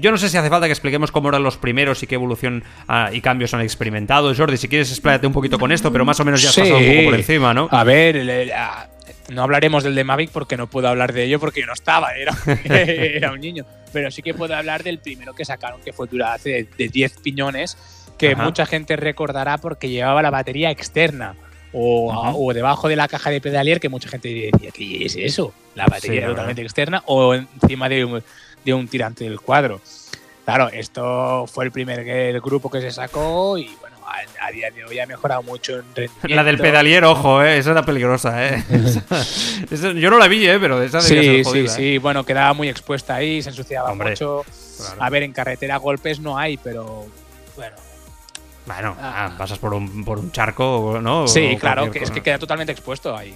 Yo 0.00 0.10
no 0.10 0.16
sé 0.18 0.28
si 0.28 0.36
hace 0.36 0.50
falta 0.50 0.66
que 0.66 0.72
expliquemos 0.72 1.12
cómo 1.12 1.28
eran 1.28 1.44
los 1.44 1.56
primeros 1.56 2.02
y 2.02 2.08
qué 2.08 2.16
evolución 2.16 2.64
ah, 2.88 3.10
y 3.12 3.20
cambios 3.20 3.54
han 3.54 3.60
experimentado. 3.60 4.34
Jordi, 4.34 4.56
si 4.56 4.66
quieres, 4.66 4.90
expláyate 4.90 5.28
un 5.28 5.32
poquito 5.32 5.60
con 5.60 5.70
esto, 5.70 5.92
pero 5.92 6.04
más 6.04 6.18
o 6.18 6.24
menos 6.24 6.42
ya 6.42 6.48
has 6.48 6.54
Sí. 6.56 6.62
pasado 6.62 6.78
un 6.78 6.86
poco 6.86 7.04
por 7.04 7.14
encima, 7.14 7.54
¿no? 7.54 7.68
A 7.70 7.84
ver, 7.84 8.16
el- 8.16 8.30
el- 8.30 8.52
a- 8.52 8.88
no 9.30 9.42
hablaremos 9.42 9.84
del 9.84 9.94
de 9.94 10.04
Mavic 10.04 10.30
porque 10.30 10.56
no 10.56 10.68
puedo 10.68 10.88
hablar 10.88 11.12
de 11.12 11.24
ello 11.24 11.40
porque 11.40 11.60
yo 11.60 11.66
no 11.66 11.72
estaba, 11.72 12.14
era, 12.14 12.36
era 12.64 13.32
un 13.32 13.40
niño. 13.40 13.64
Pero 13.92 14.10
sí 14.10 14.22
que 14.22 14.34
puedo 14.34 14.54
hablar 14.54 14.82
del 14.82 14.98
primero 14.98 15.34
que 15.34 15.44
sacaron, 15.44 15.80
que 15.82 15.92
fue 15.92 16.06
Durace 16.06 16.50
de, 16.50 16.68
de 16.76 16.88
10 16.88 17.20
piñones, 17.20 17.76
que 18.18 18.32
Ajá. 18.32 18.44
mucha 18.44 18.66
gente 18.66 18.96
recordará 18.96 19.58
porque 19.58 19.88
llevaba 19.88 20.22
la 20.22 20.30
batería 20.30 20.70
externa. 20.70 21.34
O, 21.78 22.52
debajo 22.54 22.88
de 22.88 22.96
la 22.96 23.06
caja 23.06 23.28
de 23.28 23.40
pedalier, 23.40 23.80
que 23.80 23.90
mucha 23.90 24.08
gente 24.08 24.50
decía, 24.50 24.70
¿qué 24.70 25.04
es 25.04 25.14
eso? 25.16 25.52
La 25.74 25.84
batería 25.84 26.22
Sí, 26.22 26.26
totalmente 26.26 26.62
externa, 26.62 27.02
o 27.04 27.34
encima 27.34 27.86
de 27.90 28.02
un, 28.02 28.22
de 28.64 28.72
un 28.72 28.88
tirante 28.88 29.24
del 29.24 29.40
cuadro. 29.40 29.82
Claro, 30.46 30.68
esto 30.68 31.46
fue 31.46 31.66
el 31.66 31.72
primer 31.72 32.08
el 32.08 32.40
grupo 32.40 32.70
que 32.70 32.80
se 32.80 32.90
sacó 32.92 33.58
y 33.58 33.76
bueno, 33.80 33.95
a, 34.06 34.46
a 34.46 34.50
día 34.50 34.70
de 34.70 34.84
hoy 34.84 34.98
ha 35.00 35.06
mejorado 35.06 35.42
mucho 35.42 35.72
en 35.74 35.84
rendimiento. 35.94 36.28
La 36.28 36.44
del 36.44 36.58
pedalier, 36.58 37.04
ojo, 37.04 37.42
eh, 37.42 37.58
esa 37.58 37.72
era 37.72 37.84
peligrosa, 37.84 38.46
eh. 38.46 38.64
Esa- 38.70 39.04
esa- 39.70 39.92
yo 39.92 40.10
no 40.10 40.18
la 40.18 40.28
vi, 40.28 40.46
eh, 40.46 40.58
pero 40.60 40.82
esa 40.82 41.00
debía 41.00 41.22
Sí, 41.22 41.38
sí, 41.38 41.44
jodida, 41.44 41.64
eh. 41.64 41.68
sí. 41.76 41.98
Bueno, 41.98 42.24
quedaba 42.24 42.52
muy 42.54 42.68
expuesta 42.68 43.14
ahí, 43.16 43.42
se 43.42 43.50
ensuciaba 43.50 43.90
Hombre, 43.90 44.10
mucho. 44.10 44.44
claro. 44.78 45.02
A 45.02 45.10
ver, 45.10 45.22
en 45.24 45.32
carretera 45.32 45.76
golpes 45.78 46.20
no 46.20 46.38
hay, 46.38 46.56
pero 46.56 47.06
bueno. 47.56 47.76
Bueno, 48.66 48.96
Ah. 49.00 49.26
ah, 49.32 49.38
pasas 49.38 49.58
por 49.58 49.74
un, 49.74 50.04
por 50.04 50.18
un 50.18 50.32
charco, 50.32 50.98
¿no? 51.00 51.22
O 51.22 51.28
Sí, 51.28 51.56
claro, 51.60 51.90
que 51.90 52.00
es 52.00 52.10
que 52.10 52.20
queda 52.22 52.38
totalmente 52.38 52.72
expuesto 52.72 53.16
ahí. 53.16 53.34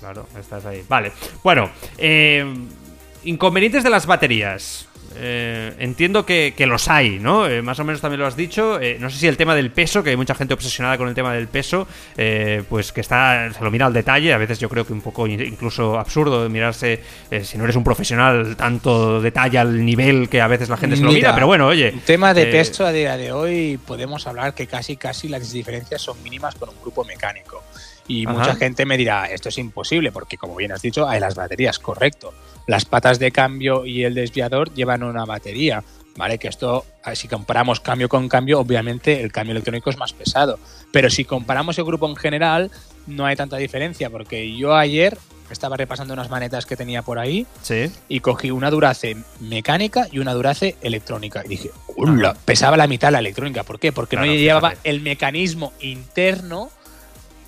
Claro, 0.00 0.26
estás 0.38 0.64
ahí. 0.66 0.84
Vale. 0.88 1.12
Bueno, 1.44 1.70
eh, 1.96 2.44
inconvenientes 3.22 3.84
de 3.84 3.90
las 3.90 4.04
baterías. 4.06 4.88
Eh, 5.16 5.72
entiendo 5.78 6.26
que, 6.26 6.54
que 6.56 6.66
los 6.66 6.88
hay, 6.88 7.18
¿no? 7.18 7.46
Eh, 7.46 7.62
más 7.62 7.78
o 7.78 7.84
menos 7.84 8.00
también 8.00 8.20
lo 8.20 8.26
has 8.26 8.36
dicho. 8.36 8.80
Eh, 8.80 8.96
no 9.00 9.10
sé 9.10 9.18
si 9.18 9.26
el 9.26 9.36
tema 9.36 9.54
del 9.54 9.70
peso, 9.70 10.02
que 10.02 10.10
hay 10.10 10.16
mucha 10.16 10.34
gente 10.34 10.54
obsesionada 10.54 10.98
con 10.98 11.08
el 11.08 11.14
tema 11.14 11.32
del 11.34 11.48
peso, 11.48 11.86
eh, 12.16 12.62
pues 12.68 12.92
que 12.92 13.00
está, 13.00 13.52
se 13.52 13.62
lo 13.62 13.70
mira 13.70 13.86
al 13.86 13.92
detalle. 13.92 14.32
A 14.32 14.38
veces 14.38 14.58
yo 14.58 14.68
creo 14.68 14.86
que 14.86 14.92
un 14.92 15.00
poco 15.00 15.26
in- 15.26 15.40
incluso 15.40 15.98
absurdo 15.98 16.42
de 16.42 16.48
mirarse, 16.48 17.00
si 17.42 17.58
no 17.58 17.64
eres 17.64 17.76
un 17.76 17.84
profesional, 17.84 18.56
tanto 18.56 19.20
detalle 19.20 19.58
al 19.58 19.84
nivel 19.84 20.28
que 20.28 20.40
a 20.40 20.46
veces 20.48 20.68
la 20.68 20.76
gente 20.76 20.96
se 20.96 21.02
lo 21.02 21.08
Mira, 21.08 21.18
mira. 21.28 21.34
Pero 21.34 21.46
bueno, 21.46 21.66
oye. 21.66 21.88
El 21.88 22.00
tema 22.00 22.34
de 22.34 22.46
peso 22.46 22.84
a 22.86 22.92
día 22.92 23.16
de 23.16 23.32
hoy 23.32 23.78
podemos 23.86 24.26
hablar 24.26 24.54
que 24.54 24.66
casi 24.66 24.96
casi 24.96 25.28
las 25.28 25.52
diferencias 25.52 26.02
son 26.02 26.22
mínimas 26.22 26.54
con 26.54 26.68
un 26.68 26.80
grupo 26.80 27.04
mecánico. 27.04 27.62
Y 28.06 28.26
Ajá. 28.26 28.34
mucha 28.38 28.54
gente 28.56 28.84
me 28.84 28.98
dirá, 28.98 29.26
esto 29.30 29.48
es 29.48 29.56
imposible, 29.56 30.12
porque 30.12 30.36
como 30.36 30.54
bien 30.56 30.72
has 30.72 30.82
dicho, 30.82 31.08
hay 31.08 31.20
las 31.20 31.34
baterías, 31.34 31.78
correcto. 31.78 32.34
Las 32.66 32.84
patas 32.84 33.18
de 33.18 33.30
cambio 33.30 33.84
y 33.86 34.04
el 34.04 34.14
desviador 34.14 34.72
llevan 34.74 35.02
una 35.02 35.24
batería, 35.24 35.82
¿vale? 36.16 36.38
Que 36.38 36.48
esto, 36.48 36.84
si 37.14 37.28
comparamos 37.28 37.80
cambio 37.80 38.08
con 38.08 38.28
cambio, 38.28 38.60
obviamente 38.60 39.20
el 39.22 39.32
cambio 39.32 39.52
electrónico 39.52 39.90
es 39.90 39.98
más 39.98 40.12
pesado. 40.12 40.58
Pero 40.92 41.10
si 41.10 41.24
comparamos 41.24 41.76
el 41.78 41.84
grupo 41.84 42.08
en 42.08 42.16
general, 42.16 42.70
no 43.06 43.26
hay 43.26 43.36
tanta 43.36 43.56
diferencia, 43.58 44.08
porque 44.10 44.56
yo 44.56 44.74
ayer 44.74 45.18
estaba 45.50 45.76
repasando 45.76 46.14
unas 46.14 46.30
manetas 46.30 46.64
que 46.64 46.74
tenía 46.74 47.02
por 47.02 47.18
ahí 47.18 47.46
Sí. 47.60 47.90
y 48.08 48.20
cogí 48.20 48.50
una 48.50 48.70
Durace 48.70 49.14
mecánica 49.40 50.08
y 50.10 50.18
una 50.18 50.32
Durace 50.32 50.76
electrónica. 50.80 51.42
Y 51.44 51.48
dije, 51.48 51.70
¡Hola! 51.96 52.34
Pesaba 52.46 52.76
la 52.78 52.86
mitad 52.86 53.12
la 53.12 53.18
electrónica. 53.18 53.62
¿Por 53.62 53.78
qué? 53.78 53.92
Porque 53.92 54.16
no 54.16 54.24
llevaba 54.24 54.70
fíjate. 54.70 54.88
el 54.90 55.00
mecanismo 55.02 55.72
interno 55.80 56.70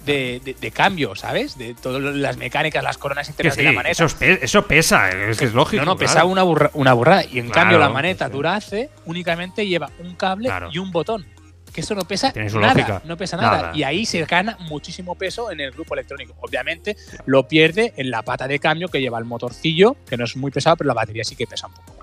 de, 0.06 0.40
de- 0.44 0.54
de 0.54 0.70
cambio, 0.70 1.14
¿sabes? 1.16 1.58
De 1.58 1.74
todas 1.74 2.00
las 2.02 2.36
mecánicas, 2.38 2.82
las 2.82 2.96
coronas 2.96 3.28
internas 3.28 3.54
sí, 3.54 3.60
de 3.60 3.66
la 3.66 3.72
maneta. 3.72 3.90
eso, 3.92 4.04
es 4.06 4.14
pe- 4.14 4.38
eso 4.42 4.66
pesa, 4.66 5.10
es 5.10 5.52
lógico. 5.52 5.82
no, 5.84 5.92
no, 5.92 5.96
claro. 5.96 6.12
pesaba 6.12 6.24
una, 6.30 6.42
burra, 6.44 6.70
una 6.74 6.92
burrada. 6.94 7.24
Y 7.24 7.38
en 7.40 7.46
Claro, 7.48 7.52
cambio 7.52 7.78
la 7.78 7.88
maneta 7.90 8.26
sí. 8.26 8.32
Durace 8.32 8.90
únicamente 9.04 9.66
lleva 9.66 9.90
un 9.98 10.14
cable 10.14 10.48
Claro. 10.48 10.70
y 10.72 10.78
un 10.78 10.90
botón. 10.92 11.26
Que 11.74 11.82
eso 11.82 11.94
no 11.94 12.06
pesa 12.06 12.32
Tiene 12.32 12.48
su 12.48 12.58
nada, 12.58 12.72
lógica. 12.72 13.02
no 13.04 13.18
pesa 13.18 13.36
nada. 13.36 13.56
Nada. 13.62 13.72
Y 13.76 13.82
ahí 13.82 14.06
se 14.06 14.24
gana 14.24 14.56
muchísimo 14.60 15.14
peso 15.14 15.50
en 15.50 15.60
el 15.60 15.72
grupo 15.72 15.92
electrónico. 15.92 16.34
Obviamente 16.40 16.96
lo 17.26 17.46
pierde 17.48 17.92
en 17.98 18.10
la 18.10 18.22
pata 18.22 18.48
de 18.48 18.58
cambio 18.58 18.88
que 18.88 18.98
lleva 18.98 19.18
el 19.18 19.26
motorcillo, 19.26 19.94
que 20.08 20.16
no 20.16 20.24
es 20.24 20.36
muy 20.36 20.50
pesado, 20.50 20.76
pero 20.78 20.88
la 20.88 20.94
batería 20.94 21.22
sí 21.22 21.36
que 21.36 21.46
pesa 21.46 21.66
un 21.66 21.74
poco 21.74 21.95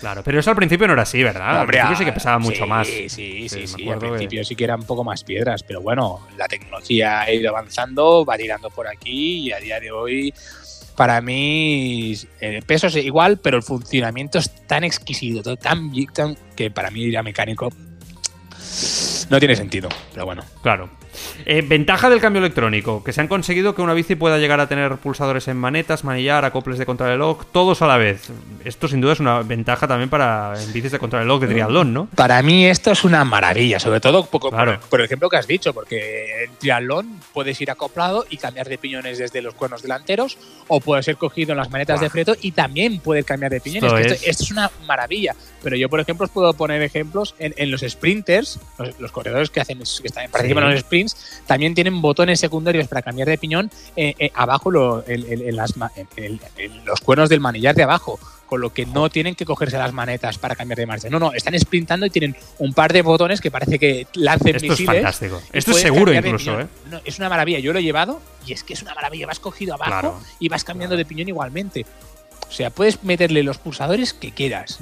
Claro, 0.00 0.22
pero 0.24 0.40
eso 0.40 0.50
al 0.50 0.56
principio 0.56 0.86
no 0.86 0.94
era 0.94 1.02
así, 1.02 1.22
¿verdad? 1.22 1.60
al 1.60 1.66
principio 1.66 1.96
sí 1.96 2.04
que 2.06 2.12
pesaba 2.12 2.38
mucho 2.38 2.64
sí, 2.64 2.68
más. 2.68 2.86
Sí, 2.88 3.08
sí, 3.08 3.48
Sí, 3.48 3.88
Al 3.88 3.98
que- 3.98 4.08
principio 4.08 4.44
sí 4.44 4.56
que 4.56 4.64
eran 4.64 4.80
un 4.80 4.86
poco 4.86 5.04
más 5.04 5.22
piedras, 5.22 5.62
pero 5.62 5.80
bueno, 5.82 6.26
la 6.38 6.48
tecnología 6.48 7.20
ha 7.20 7.32
ido 7.32 7.50
avanzando, 7.50 8.24
va 8.24 8.36
tirando 8.38 8.70
por 8.70 8.88
aquí 8.88 9.48
y 9.48 9.52
a 9.52 9.58
día 9.58 9.78
de 9.78 9.90
hoy, 9.92 10.32
para 10.96 11.20
mí, 11.20 12.14
el 12.40 12.62
peso 12.62 12.86
es 12.88 12.96
igual, 12.96 13.38
pero 13.38 13.56
el 13.58 13.62
funcionamiento 13.62 14.38
es 14.38 14.50
tan 14.66 14.84
exquisito, 14.84 15.56
tan, 15.56 15.90
tan 16.14 16.36
que 16.56 16.70
para 16.70 16.90
mí 16.90 17.02
ir 17.02 17.16
a 17.18 17.22
mecánico 17.22 17.70
no 19.30 19.38
tiene 19.38 19.56
sentido, 19.56 19.88
pero 20.12 20.24
bueno. 20.26 20.42
Claro. 20.62 20.90
Eh, 21.46 21.62
ventaja 21.62 22.10
del 22.10 22.20
cambio 22.20 22.40
electrónico, 22.40 23.02
que 23.02 23.12
se 23.12 23.20
han 23.20 23.28
conseguido 23.28 23.74
que 23.74 23.82
una 23.82 23.94
bici 23.94 24.14
pueda 24.14 24.38
llegar 24.38 24.60
a 24.60 24.68
tener 24.68 24.96
pulsadores 24.96 25.48
en 25.48 25.56
manetas, 25.56 26.04
manillar, 26.04 26.44
acoples 26.44 26.78
de 26.78 26.86
contrarreloj, 26.86 27.44
todos 27.52 27.82
a 27.82 27.86
la 27.86 27.96
vez. 27.96 28.28
Esto 28.64 28.88
sin 28.88 29.00
duda 29.00 29.14
es 29.14 29.20
una 29.20 29.40
ventaja 29.42 29.88
también 29.88 30.10
para 30.10 30.54
en 30.60 30.72
bicis 30.72 30.92
de 30.92 30.98
contrarreloj 30.98 31.40
de 31.40 31.46
triatlón, 31.48 31.92
¿no? 31.94 32.08
Para 32.14 32.42
mí 32.42 32.66
esto 32.66 32.90
es 32.90 33.04
una 33.04 33.24
maravilla, 33.24 33.78
sobre 33.80 34.00
todo 34.00 34.26
por, 34.26 34.50
Claro. 34.50 34.78
por- 34.80 34.88
por 34.90 35.00
el 35.00 35.06
ejemplo 35.06 35.28
que 35.28 35.36
has 35.36 35.46
dicho, 35.46 35.72
porque 35.72 36.44
en 36.44 36.50
triatlón 36.58 37.20
puedes 37.32 37.60
ir 37.60 37.70
acoplado 37.70 38.26
y 38.28 38.36
cambiar 38.36 38.68
de 38.68 38.78
piñones 38.78 39.18
desde 39.18 39.40
los 39.42 39.54
cuernos 39.54 39.82
delanteros 39.82 40.38
o 40.68 40.80
puede 40.80 41.02
ser 41.02 41.16
cogido 41.16 41.52
en 41.52 41.58
las 41.58 41.70
manetas 41.70 42.00
de 42.00 42.10
freto 42.10 42.34
y 42.40 42.52
también 42.52 43.00
puedes 43.00 43.24
cambiar 43.24 43.50
de 43.50 43.60
piñones. 43.60 43.90
Esto 43.92 43.98
es- 43.98 44.12
Esto, 44.12 44.30
esto 44.30 44.42
es 44.44 44.50
una 44.50 44.70
maravilla. 44.86 45.34
Pero 45.62 45.76
yo, 45.76 45.88
por 45.90 46.00
ejemplo, 46.00 46.24
os 46.24 46.30
puedo 46.30 46.52
poner 46.54 46.80
ejemplos 46.82 47.34
en, 47.38 47.52
en 47.56 47.70
los 47.70 47.82
sprinters, 47.82 48.58
los, 48.78 48.98
los 48.98 49.12
corredores 49.12 49.50
que 49.50 49.60
hacen 49.60 49.78
que 49.78 49.84
están, 50.08 50.30
participan 50.30 50.64
en 50.64 50.70
los 50.70 50.80
sprints, 50.80 51.09
también 51.46 51.74
tienen 51.74 52.00
botones 52.02 52.40
secundarios 52.40 52.88
para 52.88 53.02
cambiar 53.02 53.28
de 53.28 53.38
piñón 53.38 53.70
eh, 53.96 54.14
eh, 54.18 54.30
abajo 54.34 54.70
lo- 54.70 55.04
las 55.06 55.74
los 56.84 57.00
cuernos 57.00 57.28
del 57.28 57.40
manillar 57.40 57.74
de 57.74 57.82
abajo 57.82 58.18
con 58.46 58.60
lo 58.60 58.72
que 58.72 58.84
no 58.84 59.08
tienen 59.10 59.36
que 59.36 59.44
cogerse 59.44 59.78
las 59.78 59.92
manetas 59.92 60.36
para 60.36 60.56
cambiar 60.56 60.76
de 60.78 60.84
marcha. 60.86 61.08
No, 61.08 61.20
no, 61.20 61.32
están 61.32 61.56
sprintando 61.60 62.04
y 62.06 62.10
tienen 62.10 62.34
un 62.58 62.74
par 62.74 62.92
de 62.92 63.02
botones 63.02 63.40
que 63.40 63.48
parece 63.50 63.78
que 63.78 64.08
lancen 64.14 64.56
Esto 64.56 64.66
es 64.66 64.70
misiles. 64.80 64.94
fantástico. 64.96 65.36
Esto 65.52 65.70
es 65.70 65.76
pueden 65.76 65.82
seguro 65.82 66.04
cambiar 66.12 66.22
de 66.24 66.28
incluso. 66.30 66.60
¿eh? 66.60 66.66
No, 66.90 67.00
es 67.04 67.18
una 67.20 67.28
maravilla. 67.28 67.60
Yo 67.60 67.72
lo 67.72 67.78
he 67.78 67.82
llevado 67.84 68.20
y 68.44 68.52
es 68.52 68.64
que 68.64 68.72
es 68.74 68.82
una 68.82 68.92
maravilla. 68.92 69.28
Vas 69.28 69.38
cogido 69.38 69.74
abajo 69.74 69.90
Claro. 69.90 70.20
y 70.40 70.48
vas 70.48 70.64
cambiando 70.64 70.96
de 70.96 71.04
piñón 71.04 71.28
igualmente. 71.28 71.86
O 72.48 72.52
sea, 72.52 72.70
puedes 72.70 73.04
meterle 73.04 73.44
los 73.44 73.58
pulsadores 73.58 74.12
que 74.14 74.32
quieras. 74.32 74.78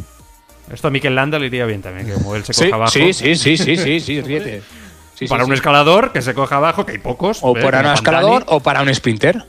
Esto 0.72 0.88
a 0.88 0.90
Mikel 0.90 1.14
Landa 1.14 1.38
le 1.38 1.46
iría 1.48 1.66
bien 1.66 1.82
también, 1.82 2.06
que 2.06 2.14
como 2.14 2.36
él 2.36 2.44
se 2.46 2.54
coja 2.54 2.74
abajo. 2.74 2.92
sí, 2.92 3.12
sí, 3.12 3.36
sí, 3.36 3.58
sí, 3.58 3.76
sí, 3.76 4.00
sí, 4.00 4.20
ríete. 4.22 4.62
Sí, 5.18 5.26
para 5.26 5.42
sí, 5.42 5.50
un 5.50 5.54
escalador 5.54 6.12
que 6.12 6.22
se 6.22 6.32
coja 6.32 6.58
abajo, 6.58 6.86
que 6.86 6.92
hay 6.92 6.98
pocos. 6.98 7.40
O 7.42 7.56
¿eh? 7.56 7.60
para 7.60 7.80
un 7.80 7.86
escalador 7.86 8.44
o 8.46 8.60
para 8.60 8.82
un 8.82 8.94
sprinter. 8.94 9.44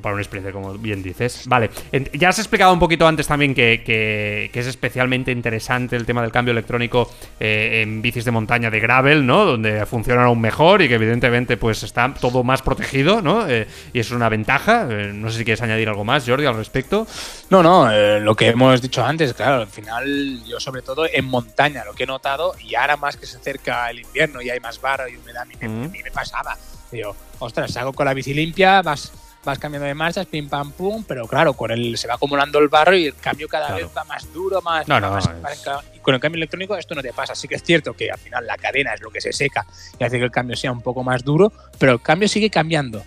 Para 0.00 0.14
un 0.14 0.24
sprinter, 0.24 0.52
como 0.52 0.74
bien 0.74 1.02
dices. 1.02 1.42
Vale, 1.46 1.70
ya 2.14 2.28
has 2.30 2.38
explicado 2.38 2.72
un 2.72 2.78
poquito 2.78 3.06
antes 3.06 3.26
también 3.26 3.54
que, 3.54 3.82
que- 3.84 4.50
que 4.52 4.60
es 4.60 4.66
especialmente 4.66 5.30
interesante 5.32 5.96
el 5.96 6.06
tema 6.06 6.22
del 6.22 6.30
cambio 6.32 6.52
electrónico 6.52 7.10
eh, 7.40 7.82
en 7.82 8.00
bicis 8.02 8.24
de 8.24 8.30
montaña 8.30 8.70
de 8.70 8.80
gravel, 8.80 9.26
¿no? 9.26 9.44
Donde 9.44 9.84
funcionan 9.86 10.24
aún 10.26 10.40
mejor 10.40 10.82
y 10.82 10.88
que 10.88 10.94
evidentemente 10.94 11.56
pues 11.56 11.82
está 11.82 12.12
todo 12.14 12.42
más 12.44 12.62
protegido, 12.62 13.20
¿no? 13.22 13.48
Eh, 13.48 13.66
y 13.92 13.98
es 14.00 14.10
una 14.10 14.28
ventaja. 14.28 14.86
Eh, 14.90 15.12
no 15.14 15.30
sé 15.30 15.38
si 15.38 15.44
quieres 15.44 15.62
añadir 15.62 15.88
algo 15.88 16.04
más, 16.04 16.24
Jordi, 16.26 16.46
al 16.46 16.56
respecto. 16.56 17.06
No, 17.50 17.62
no, 17.62 17.90
eh, 17.92 18.20
lo 18.20 18.34
que 18.34 18.48
hemos 18.48 18.80
dicho 18.80 19.04
antes, 19.04 19.34
claro, 19.34 19.62
al 19.62 19.66
final 19.68 20.42
yo 20.46 20.58
sobre 20.60 20.82
todo 20.82 21.06
en 21.12 21.24
montaña 21.26 21.84
lo 21.84 21.92
que 21.94 22.04
he 22.04 22.06
notado 22.06 22.54
y 22.60 22.74
ahora 22.74 22.96
más 22.96 23.16
que 23.16 23.26
se 23.26 23.36
acerca 23.36 23.90
el 23.90 24.00
invierno 24.00 24.40
y 24.42 24.50
hay 24.50 24.60
más 24.60 24.80
barro 24.80 25.08
y 25.08 25.16
humedad, 25.16 25.42
a 25.42 25.44
mí 25.44 25.54
me, 25.60 25.68
Mm. 25.68 25.84
a 25.84 25.88
mí 25.88 26.02
me 26.02 26.10
pasaba. 26.10 26.56
Digo, 26.90 27.16
ostras, 27.38 27.72
salgo 27.72 27.92
con 27.92 28.04
la 28.06 28.14
bici 28.14 28.34
limpia, 28.34 28.82
vas, 28.82 29.12
vas 29.44 29.58
cambiando 29.58 29.86
de 29.86 29.94
marchas, 29.94 30.26
pim 30.26 30.48
pam 30.48 30.70
pum, 30.72 31.04
pero 31.06 31.26
claro, 31.26 31.54
con 31.54 31.70
el 31.70 31.96
se 31.98 32.06
va 32.08 32.14
acumulando 32.14 32.58
el 32.58 32.68
barro 32.68 32.94
y 32.96 33.06
el 33.06 33.16
cambio 33.16 33.48
cada 33.48 33.66
Claro. 33.68 33.86
vez 33.86 33.96
va 33.96 34.04
más 34.04 34.32
duro, 34.32 34.62
más, 34.62 34.86
No, 34.86 35.00
no, 35.00 35.10
más- 35.10 35.24
es- 35.28 35.40
más- 35.42 35.84
y 35.94 35.98
con 35.98 36.14
el 36.14 36.20
cambio 36.20 36.36
electrónico 36.38 36.76
esto 36.76 36.94
no 36.94 37.02
te 37.02 37.12
pasa. 37.12 37.34
Sí 37.34 37.48
que 37.48 37.56
es 37.56 37.62
cierto 37.62 37.94
que 37.94 38.10
al 38.10 38.18
final 38.18 38.46
la 38.46 38.56
cadena 38.56 38.94
es 38.94 39.00
lo 39.00 39.10
que 39.10 39.20
se 39.20 39.32
seca 39.32 39.66
y 39.98 40.04
hace 40.04 40.18
que 40.18 40.24
el 40.24 40.30
cambio 40.30 40.56
sea 40.56 40.70
un 40.72 40.80
poco 40.82 41.02
más 41.02 41.24
duro, 41.24 41.52
pero 41.78 41.92
el 41.92 42.00
cambio 42.02 42.28
sigue 42.28 42.50
cambiando. 42.50 43.02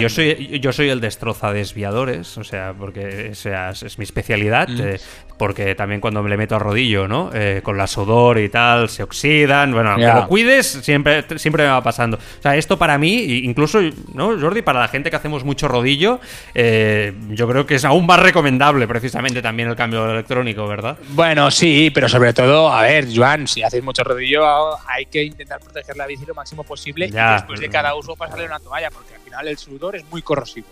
Yo 0.00 0.08
soy, 0.08 0.58
yo 0.60 0.72
soy 0.72 0.88
el 0.90 1.00
destroza 1.00 1.52
desviadores, 1.52 2.36
o 2.38 2.44
sea, 2.44 2.74
porque 2.78 3.28
esa 3.30 3.70
es, 3.70 3.82
es 3.82 3.98
mi 3.98 4.04
especialidad, 4.04 4.68
Mm. 4.68 4.80
eh, 4.80 5.00
porque 5.38 5.74
también 5.74 6.02
cuando 6.02 6.22
me 6.22 6.28
le 6.28 6.36
meto 6.36 6.54
a 6.54 6.58
rodillo, 6.58 7.08
¿no? 7.08 7.30
Eh, 7.32 7.60
con 7.62 7.78
la 7.78 7.86
sudor 7.86 8.38
y 8.38 8.50
tal, 8.50 8.90
se 8.90 9.02
oxidan, 9.02 9.72
bueno, 9.72 9.92
aunque 9.92 10.06
lo 10.06 10.28
cuides, 10.28 10.66
siempre, 10.66 11.24
siempre 11.38 11.64
me 11.64 11.70
va 11.70 11.82
pasando. 11.82 12.18
O 12.18 12.42
sea, 12.42 12.56
esto 12.56 12.78
para 12.78 12.98
mí, 12.98 13.14
incluso, 13.44 13.80
¿no, 14.12 14.38
Jordi? 14.38 14.60
Para 14.60 14.80
la 14.80 14.88
gente 14.88 15.08
que 15.08 15.16
hacemos 15.16 15.42
mucho 15.42 15.66
rodillo, 15.66 16.20
eh, 16.54 17.14
yo 17.30 17.48
creo 17.48 17.64
que 17.64 17.76
es 17.76 17.84
aún 17.86 18.04
más 18.04 18.20
recomendable 18.20 18.86
precisamente 18.86 19.40
también 19.40 19.70
el 19.70 19.76
cambio 19.76 20.10
electrónico, 20.10 20.66
¿verdad? 20.68 20.98
Bueno, 21.10 21.50
sí, 21.50 21.90
pero 21.94 22.06
sobre 22.10 22.34
todo, 22.34 22.70
a 22.70 22.82
ver, 22.82 23.06
Joan, 23.14 23.48
si 23.48 23.62
haces 23.62 23.82
mucho 23.82 24.04
rodillo, 24.04 24.44
hay 24.86 25.06
que 25.06 25.22
intentar 25.24 25.58
proteger 25.60 25.96
la 25.96 26.06
bici 26.06 26.26
lo 26.26 26.34
máximo 26.34 26.64
posible 26.64 27.06
y 27.06 27.10
después 27.10 27.58
de 27.60 27.70
cada 27.70 27.94
uso 27.94 28.14
pasarle 28.14 28.44
una 28.44 28.58
toalla, 28.60 28.90
porque 28.90 29.14
final 29.30 29.48
el 29.48 29.58
sudor 29.58 29.96
es 29.96 30.04
muy 30.10 30.22
corrosivo. 30.22 30.66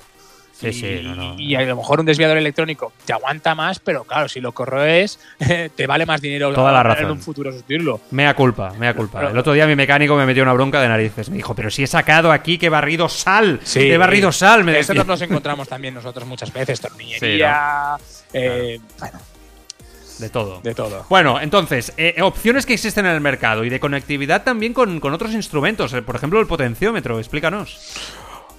Sí, 0.52 0.66
y, 0.66 0.72
sí, 0.72 1.00
no, 1.04 1.14
no. 1.14 1.34
y 1.38 1.54
a 1.54 1.60
lo 1.60 1.76
mejor 1.76 2.00
un 2.00 2.06
desviador 2.06 2.36
electrónico 2.36 2.92
te 3.04 3.12
aguanta 3.12 3.54
más, 3.54 3.78
pero 3.78 4.02
claro, 4.02 4.28
si 4.28 4.40
lo 4.40 4.50
corroes, 4.50 5.20
te 5.76 5.86
vale 5.86 6.04
más 6.04 6.20
dinero 6.20 6.52
Toda 6.52 6.72
la 6.72 6.80
en 6.80 6.84
razón. 6.86 7.10
un 7.12 7.20
futuro 7.20 7.52
sustituirlo. 7.52 8.00
Mea 8.10 8.34
culpa, 8.34 8.72
mea 8.76 8.92
culpa. 8.92 9.20
Pero- 9.20 9.30
el 9.30 9.38
otro 9.38 9.52
día 9.52 9.68
mi 9.68 9.76
mecánico 9.76 10.16
me 10.16 10.26
metió 10.26 10.42
una 10.42 10.52
bronca 10.54 10.82
de 10.82 10.88
narices. 10.88 11.30
Me 11.30 11.36
dijo, 11.36 11.54
pero 11.54 11.70
si 11.70 11.84
he 11.84 11.86
sacado 11.86 12.32
aquí 12.32 12.58
que 12.58 12.66
he 12.66 12.70
barrido 12.70 13.08
sal. 13.08 13.60
he 13.76 13.96
barrido 13.96 14.32
sal, 14.32 14.64
me 14.64 14.72
nos 14.82 15.22
encontramos 15.22 15.68
también 15.68 15.94
nosotros 15.94 16.26
muchas 16.26 16.52
veces, 16.52 16.80
tornillería, 16.80 17.94
eh, 18.32 18.80
bueno, 18.98 19.20
De 20.18 20.28
todo. 20.28 20.60
de 20.60 20.74
todo. 20.74 21.06
Bueno, 21.08 21.40
entonces, 21.40 21.92
eh, 21.96 22.16
opciones 22.20 22.66
que 22.66 22.74
existen 22.74 23.06
en 23.06 23.12
el 23.12 23.20
mercado 23.20 23.64
y 23.64 23.68
de 23.68 23.78
conectividad 23.78 24.42
también 24.42 24.72
con, 24.74 24.98
con 24.98 25.12
otros 25.14 25.32
instrumentos. 25.34 25.92
eh, 25.92 26.02
por 26.02 26.16
ejemplo, 26.16 26.40
el 26.40 26.48
potenciómetro, 26.48 27.20
explícanos. 27.20 27.78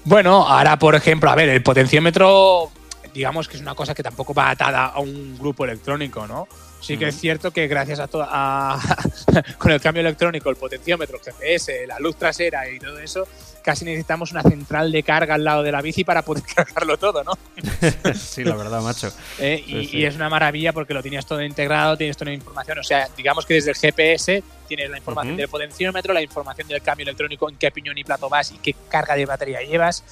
Bueno, 0.06 0.48
ahora, 0.48 0.79
por 0.79 0.96
ejemplo, 0.96 1.29
a 1.29 1.36
ver, 1.36 1.50
el 1.50 1.62
potenciómetro, 1.62 2.72
digamos 3.13 3.48
que 3.48 3.58
es 3.58 3.62
una 3.62 3.75
cosa 3.75 3.94
que 3.94 4.03
tampoco 4.03 4.34
va 4.34 4.50
atada 4.50 4.86
a 4.86 5.00
un 5.00 5.38
grupo 5.38 5.65
electrónico, 5.65 6.25
¿no? 6.25 6.48
Sí 6.82 6.98
que 6.98 7.10
es 7.10 7.20
cierto 7.20 7.51
que 7.51 7.68
gracias 7.68 8.00
a 8.00 8.08
todo 8.08 8.25
a, 8.27 8.79
con 9.58 9.72
el 9.72 9.82
cambio 9.82 10.00
electrónico, 10.00 10.50
el 10.50 10.56
potenciómetro, 10.56 11.18
el 11.18 11.34
GPS, 11.34 11.86
la 11.88 12.00
luz 12.00 12.15
trasera 12.15 12.70
y 12.70 12.79
todo 12.79 12.98
eso, 13.00 13.27
casi 13.63 13.85
necesitamos 13.85 14.31
una 14.31 14.41
central 14.41 14.91
de 14.91 15.03
carga 15.03 15.35
al 15.35 15.43
lado 15.43 15.63
de 15.63 15.71
la 15.71 15.81
bici 15.81 16.03
para 16.03 16.21
poder 16.23 16.43
cargarlo 16.55 16.97
todo, 16.97 17.23
¿no? 17.23 17.33
sí, 18.13 18.43
la 18.43 18.55
verdad, 18.55 18.81
macho. 18.81 19.11
Eh, 19.39 19.63
y, 19.65 19.71
Sí, 19.71 19.85
sí. 19.85 19.97
y 19.99 20.05
es 20.05 20.15
una 20.15 20.29
maravilla 20.29 20.73
porque 20.73 20.93
lo 20.93 21.01
tienes 21.01 21.25
todo 21.25 21.41
integrado, 21.41 21.95
tienes 21.97 22.17
toda 22.17 22.31
la 22.31 22.35
información. 22.35 22.79
O 22.79 22.83
sea, 22.83 23.07
digamos 23.15 23.45
que 23.45 23.53
desde 23.55 23.71
el 23.71 23.77
GPS 23.77 24.43
tienes 24.67 24.89
la 24.89 24.97
información 24.97 25.33
Ujú. 25.33 25.39
del 25.41 25.47
potenciómetro, 25.49 26.13
la 26.13 26.21
información 26.21 26.67
del 26.67 26.81
cambio 26.81 27.03
electrónico, 27.03 27.49
en 27.49 27.55
qué 27.57 27.71
piñón 27.71 27.97
y 27.97 28.03
plato 28.03 28.27
vas 28.29 28.51
y 28.51 28.57
qué 28.57 28.75
carga 28.89 29.15
de 29.15 29.25
batería 29.25 29.61
llevas. 29.61 30.03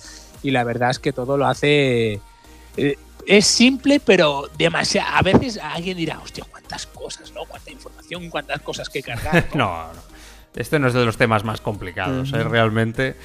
Y 0.43 0.51
la 0.51 0.63
verdad 0.63 0.91
es 0.91 0.99
que 0.99 1.11
todo 1.13 1.35
lo 1.37 1.47
hace. 1.47 2.19
eh, 2.77 2.97
es 3.25 3.45
simple, 3.45 3.99
pero 3.99 4.49
demasiado. 4.57 5.09
A 5.13 5.21
veces 5.21 5.59
alguien 5.61 5.97
dirá, 5.97 6.17
hostia, 6.19 6.45
cuántas 6.49 6.85
cosas, 6.85 7.31
¿no? 7.33 7.43
Cuánta 7.45 7.71
información, 7.71 8.29
cuántas 8.29 8.61
cosas 8.61 8.87
que 8.87 9.03
cargar. 9.03 9.49
¿no? 9.53 9.65
No, 9.87 9.93
no. 9.93 10.16
Este 10.57 10.79
no 10.79 10.87
es 10.87 10.93
de 10.93 11.05
los 11.05 11.17
temas 11.17 11.43
más 11.43 11.61
complicados, 11.61 12.33
¿eh? 12.33 12.43
realmente. 12.43 13.15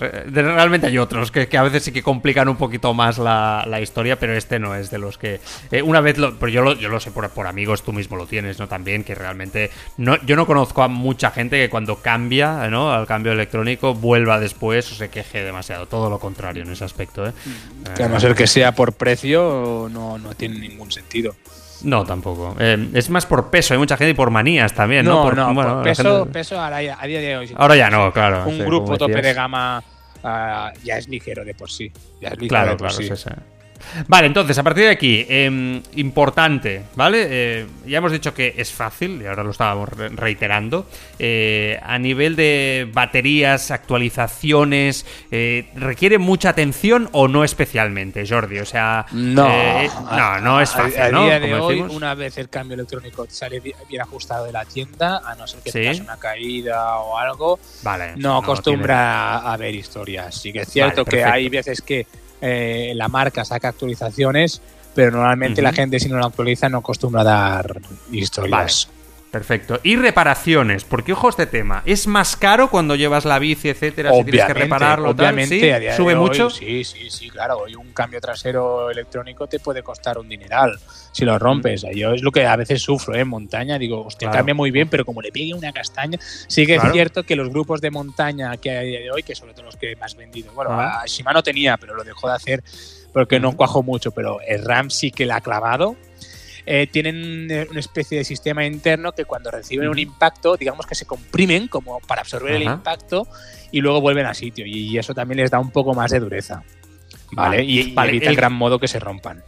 eh, 0.00 0.24
realmente 0.30 0.88
hay 0.88 0.98
otros 0.98 1.30
que, 1.30 1.46
que 1.48 1.56
a 1.56 1.62
veces 1.62 1.84
sí 1.84 1.92
que 1.92 2.02
complican 2.02 2.48
un 2.48 2.56
poquito 2.56 2.92
más 2.94 3.18
la, 3.18 3.64
la 3.66 3.80
historia, 3.80 4.18
pero 4.18 4.34
este 4.34 4.58
no 4.58 4.74
es 4.74 4.90
de 4.90 4.98
los 4.98 5.18
que. 5.18 5.40
eh, 5.70 5.82
una 5.82 6.00
vez 6.00 6.18
lo. 6.18 6.36
Pero 6.38 6.50
yo 6.50 6.62
lo, 6.62 6.74
yo 6.74 6.88
lo 6.88 6.98
sé 7.00 7.10
por, 7.12 7.28
por 7.30 7.46
amigos, 7.46 7.82
tú 7.82 7.92
mismo 7.92 8.16
lo 8.16 8.26
tienes, 8.26 8.58
¿no? 8.58 8.66
También, 8.68 9.04
que 9.04 9.14
realmente. 9.14 9.70
No, 9.96 10.16
yo 10.26 10.36
no 10.36 10.46
conozco 10.46 10.82
a 10.82 10.88
mucha 10.88 11.30
gente 11.30 11.56
que 11.58 11.70
cuando 11.70 11.96
cambia, 11.96 12.68
¿no? 12.68 12.92
Al 12.92 13.06
cambio 13.06 13.32
electrónico, 13.32 13.94
vuelva 13.94 14.40
después 14.40 14.90
o 14.90 14.94
se 14.94 15.08
queje 15.10 15.44
demasiado. 15.44 15.86
Todo 15.86 16.10
lo 16.10 16.18
contrario 16.18 16.64
en 16.64 16.72
ese 16.72 16.84
aspecto, 16.84 17.26
¿eh? 17.26 17.32
Que 17.96 18.02
a 18.02 18.08
no 18.08 18.18
ser 18.18 18.34
que 18.34 18.46
sea 18.46 18.72
por 18.72 18.94
precio, 18.94 19.88
no, 19.90 20.18
no 20.18 20.34
tiene 20.34 20.58
ningún 20.58 20.90
sentido. 20.90 21.36
No, 21.82 22.04
tampoco. 22.04 22.56
Eh, 22.58 22.88
es 22.94 23.08
más 23.10 23.26
por 23.26 23.50
peso, 23.50 23.74
hay 23.74 23.78
mucha 23.78 23.96
gente 23.96 24.10
y 24.10 24.14
por 24.14 24.30
manías 24.30 24.72
también, 24.74 25.04
¿no? 25.04 25.16
No, 25.16 25.22
Por- 25.22 25.36
no, 25.36 25.54
bueno, 25.54 25.70
por 25.70 25.78
la 25.78 25.82
peso, 25.84 26.18
gente- 26.24 26.32
peso 26.32 26.60
a 26.60 26.78
día 26.78 26.96
de 27.02 27.36
hoy. 27.36 27.54
Ahora 27.56 27.76
ya 27.76 27.90
no, 27.90 28.12
claro. 28.12 28.44
Un 28.46 28.56
sí, 28.56 28.62
grupo 28.62 28.96
tope 28.98 29.22
de 29.22 29.32
gama 29.34 29.82
ah, 30.24 30.72
ya 30.82 30.98
es 30.98 31.08
ligero 31.08 31.44
de 31.44 31.54
por 31.54 31.70
sí. 31.70 31.92
Ya 32.20 32.28
es 32.28 32.34
ligero 32.34 32.48
Claro, 32.48 32.70
de 32.72 32.76
por 32.76 32.88
claro, 32.88 33.16
sí. 33.16 33.30
Vale, 34.06 34.26
entonces, 34.26 34.56
a 34.58 34.62
partir 34.62 34.84
de 34.84 34.90
aquí, 34.90 35.26
eh, 35.28 35.82
importante, 35.96 36.82
¿vale? 36.94 37.26
Eh, 37.28 37.66
ya 37.86 37.98
hemos 37.98 38.12
dicho 38.12 38.34
que 38.34 38.54
es 38.56 38.72
fácil, 38.72 39.20
y 39.22 39.26
ahora 39.26 39.42
lo 39.44 39.50
estábamos 39.50 39.88
re- 39.88 40.08
reiterando. 40.10 40.86
Eh, 41.18 41.78
a 41.82 41.98
nivel 41.98 42.36
de 42.36 42.88
baterías, 42.92 43.70
actualizaciones, 43.70 45.06
eh, 45.30 45.70
¿requiere 45.74 46.18
mucha 46.18 46.50
atención 46.50 47.08
o 47.12 47.28
no 47.28 47.44
especialmente, 47.44 48.26
Jordi? 48.28 48.58
O 48.58 48.66
sea, 48.66 49.06
No, 49.12 49.48
eh, 49.50 49.88
no, 50.10 50.40
no 50.40 50.60
es 50.60 50.74
A- 50.74 50.78
fácil, 50.82 51.00
A, 51.00 51.10
¿no? 51.10 51.24
día 51.24 51.40
de 51.40 51.54
hoy, 51.54 51.76
decimos. 51.76 51.96
una 51.96 52.14
vez 52.14 52.38
el 52.38 52.48
cambio 52.48 52.74
electrónico 52.74 53.26
sale 53.28 53.60
bi- 53.60 53.74
bien 53.88 54.02
ajustado 54.02 54.44
de 54.44 54.52
la 54.52 54.64
tienda, 54.64 55.20
a 55.24 55.34
no 55.34 55.46
ser 55.46 55.60
que 55.60 55.70
Sí. 55.72 55.78
tengas 55.80 56.00
una 56.00 56.16
caída 56.18 56.96
o 56.98 57.18
algo, 57.18 57.58
Vale. 57.82 58.12
no 58.16 58.38
acostumbra 58.38 59.38
a 59.38 59.56
ver 59.56 59.74
historias. 59.74 60.34
Sí 60.34 60.52
que 60.52 60.60
es 60.60 60.68
cierto 60.68 61.04
Vale, 61.04 61.16
que 61.16 61.24
hay 61.24 61.48
veces 61.48 61.82
que 61.82 62.06
eh, 62.40 62.92
la 62.94 63.08
marca 63.08 63.44
saca 63.44 63.68
actualizaciones, 63.68 64.60
pero 64.94 65.10
normalmente 65.10 65.62
la 65.62 65.72
gente 65.72 66.00
si 66.00 66.08
no 66.08 66.18
lo 66.18 66.26
actualiza 66.26 66.68
no 66.68 66.78
acostumbra 66.78 67.22
a 67.22 67.24
dar 67.24 67.80
historias. 68.10 68.88
Perfecto. 69.30 69.78
Y 69.82 69.96
reparaciones, 69.96 70.84
porque 70.84 71.12
ojo 71.12 71.28
este 71.28 71.44
tema. 71.46 71.82
¿Es 71.84 72.06
más 72.06 72.34
caro 72.34 72.70
cuando 72.70 72.94
llevas 72.96 73.26
la 73.26 73.38
bici, 73.38 73.68
etcétera? 73.68 74.10
si 74.14 74.24
tienes 74.24 74.46
que 74.46 74.54
repararlo, 74.54 75.14
tal? 75.14 75.26
obviamente, 75.26 75.60
¿Sí? 75.60 75.70
a 75.70 75.78
día 75.78 75.90
de 75.90 75.96
¿Sube 75.98 76.14
hoy, 76.14 76.20
mucho? 76.20 76.48
Sí, 76.48 76.82
sí, 76.82 77.10
sí, 77.10 77.28
claro. 77.28 77.58
Hoy 77.58 77.74
un 77.74 77.92
cambio 77.92 78.20
trasero 78.22 78.90
electrónico 78.90 79.46
te 79.46 79.60
puede 79.60 79.82
costar 79.82 80.16
un 80.16 80.30
dineral 80.30 80.78
si 81.12 81.26
lo 81.26 81.38
rompes. 81.38 81.84
Yo 81.94 82.12
es 82.14 82.22
lo 82.22 82.32
que 82.32 82.46
a 82.46 82.56
veces 82.56 82.80
sufro 82.80 83.14
¿eh? 83.14 83.20
en 83.20 83.28
montaña. 83.28 83.78
Digo, 83.78 84.02
hostia, 84.06 84.28
Claro. 84.28 84.38
cambia 84.38 84.54
muy 84.54 84.70
bien, 84.70 84.88
pero 84.88 85.04
como 85.04 85.20
le 85.20 85.30
pegue 85.30 85.52
una 85.52 85.72
castaña. 85.72 86.18
Sí 86.46 86.64
que 86.66 86.74
Claro. 86.76 86.88
es 86.88 86.92
cierto 86.94 87.22
que 87.24 87.36
los 87.36 87.50
grupos 87.50 87.82
de 87.82 87.90
montaña 87.90 88.56
que 88.56 88.70
hay 88.70 88.76
a 88.78 88.80
día 88.80 89.00
de 89.00 89.10
hoy, 89.10 89.22
que 89.22 89.34
sobre 89.34 89.52
todo 89.52 89.66
los 89.66 89.76
que 89.76 89.94
más 89.96 90.16
vendido, 90.16 90.52
bueno, 90.54 90.70
Ah. 90.72 91.02
a 91.02 91.06
Shimano 91.06 91.42
tenía, 91.42 91.76
pero 91.76 91.94
lo 91.94 92.02
dejó 92.02 92.28
de 92.28 92.34
hacer 92.34 92.62
porque 93.12 93.40
no 93.40 93.52
cuajó 93.56 93.82
mucho, 93.82 94.10
pero 94.12 94.40
el 94.46 94.64
RAM 94.64 94.88
sí 94.90 95.10
que 95.10 95.26
la 95.26 95.36
ha 95.36 95.40
clavado. 95.42 95.96
Eh, 96.70 96.86
tienen 96.86 97.50
eh, 97.50 97.66
una 97.70 97.80
especie 97.80 98.18
de 98.18 98.24
sistema 98.24 98.62
interno 98.66 99.12
que 99.12 99.24
cuando 99.24 99.50
reciben 99.50 99.88
un 99.88 99.98
impacto, 99.98 100.54
digamos 100.58 100.84
que 100.84 100.94
se 100.94 101.06
comprimen 101.06 101.66
como 101.66 101.98
para 102.00 102.20
absorber 102.20 102.56
el 102.56 102.62
impacto 102.64 103.26
y 103.72 103.80
luego 103.80 104.02
vuelven 104.02 104.26
a 104.26 104.34
sitio. 104.34 104.66
Y 104.66 104.98
eso 104.98 105.14
también 105.14 105.38
les 105.38 105.50
da 105.50 105.58
un 105.60 105.70
poco 105.70 105.94
más 105.94 106.10
de 106.10 106.20
dureza. 106.20 106.62
¿Vale? 107.32 107.56
Vale. 107.58 107.64
Y, 107.64 107.80
y 107.80 107.94
Vale, 107.94 108.10
evita 108.10 108.28
el- 108.28 108.36
gran 108.36 108.52
modo 108.52 108.78
que 108.78 108.86
se 108.86 109.00
rompan. 109.00 109.42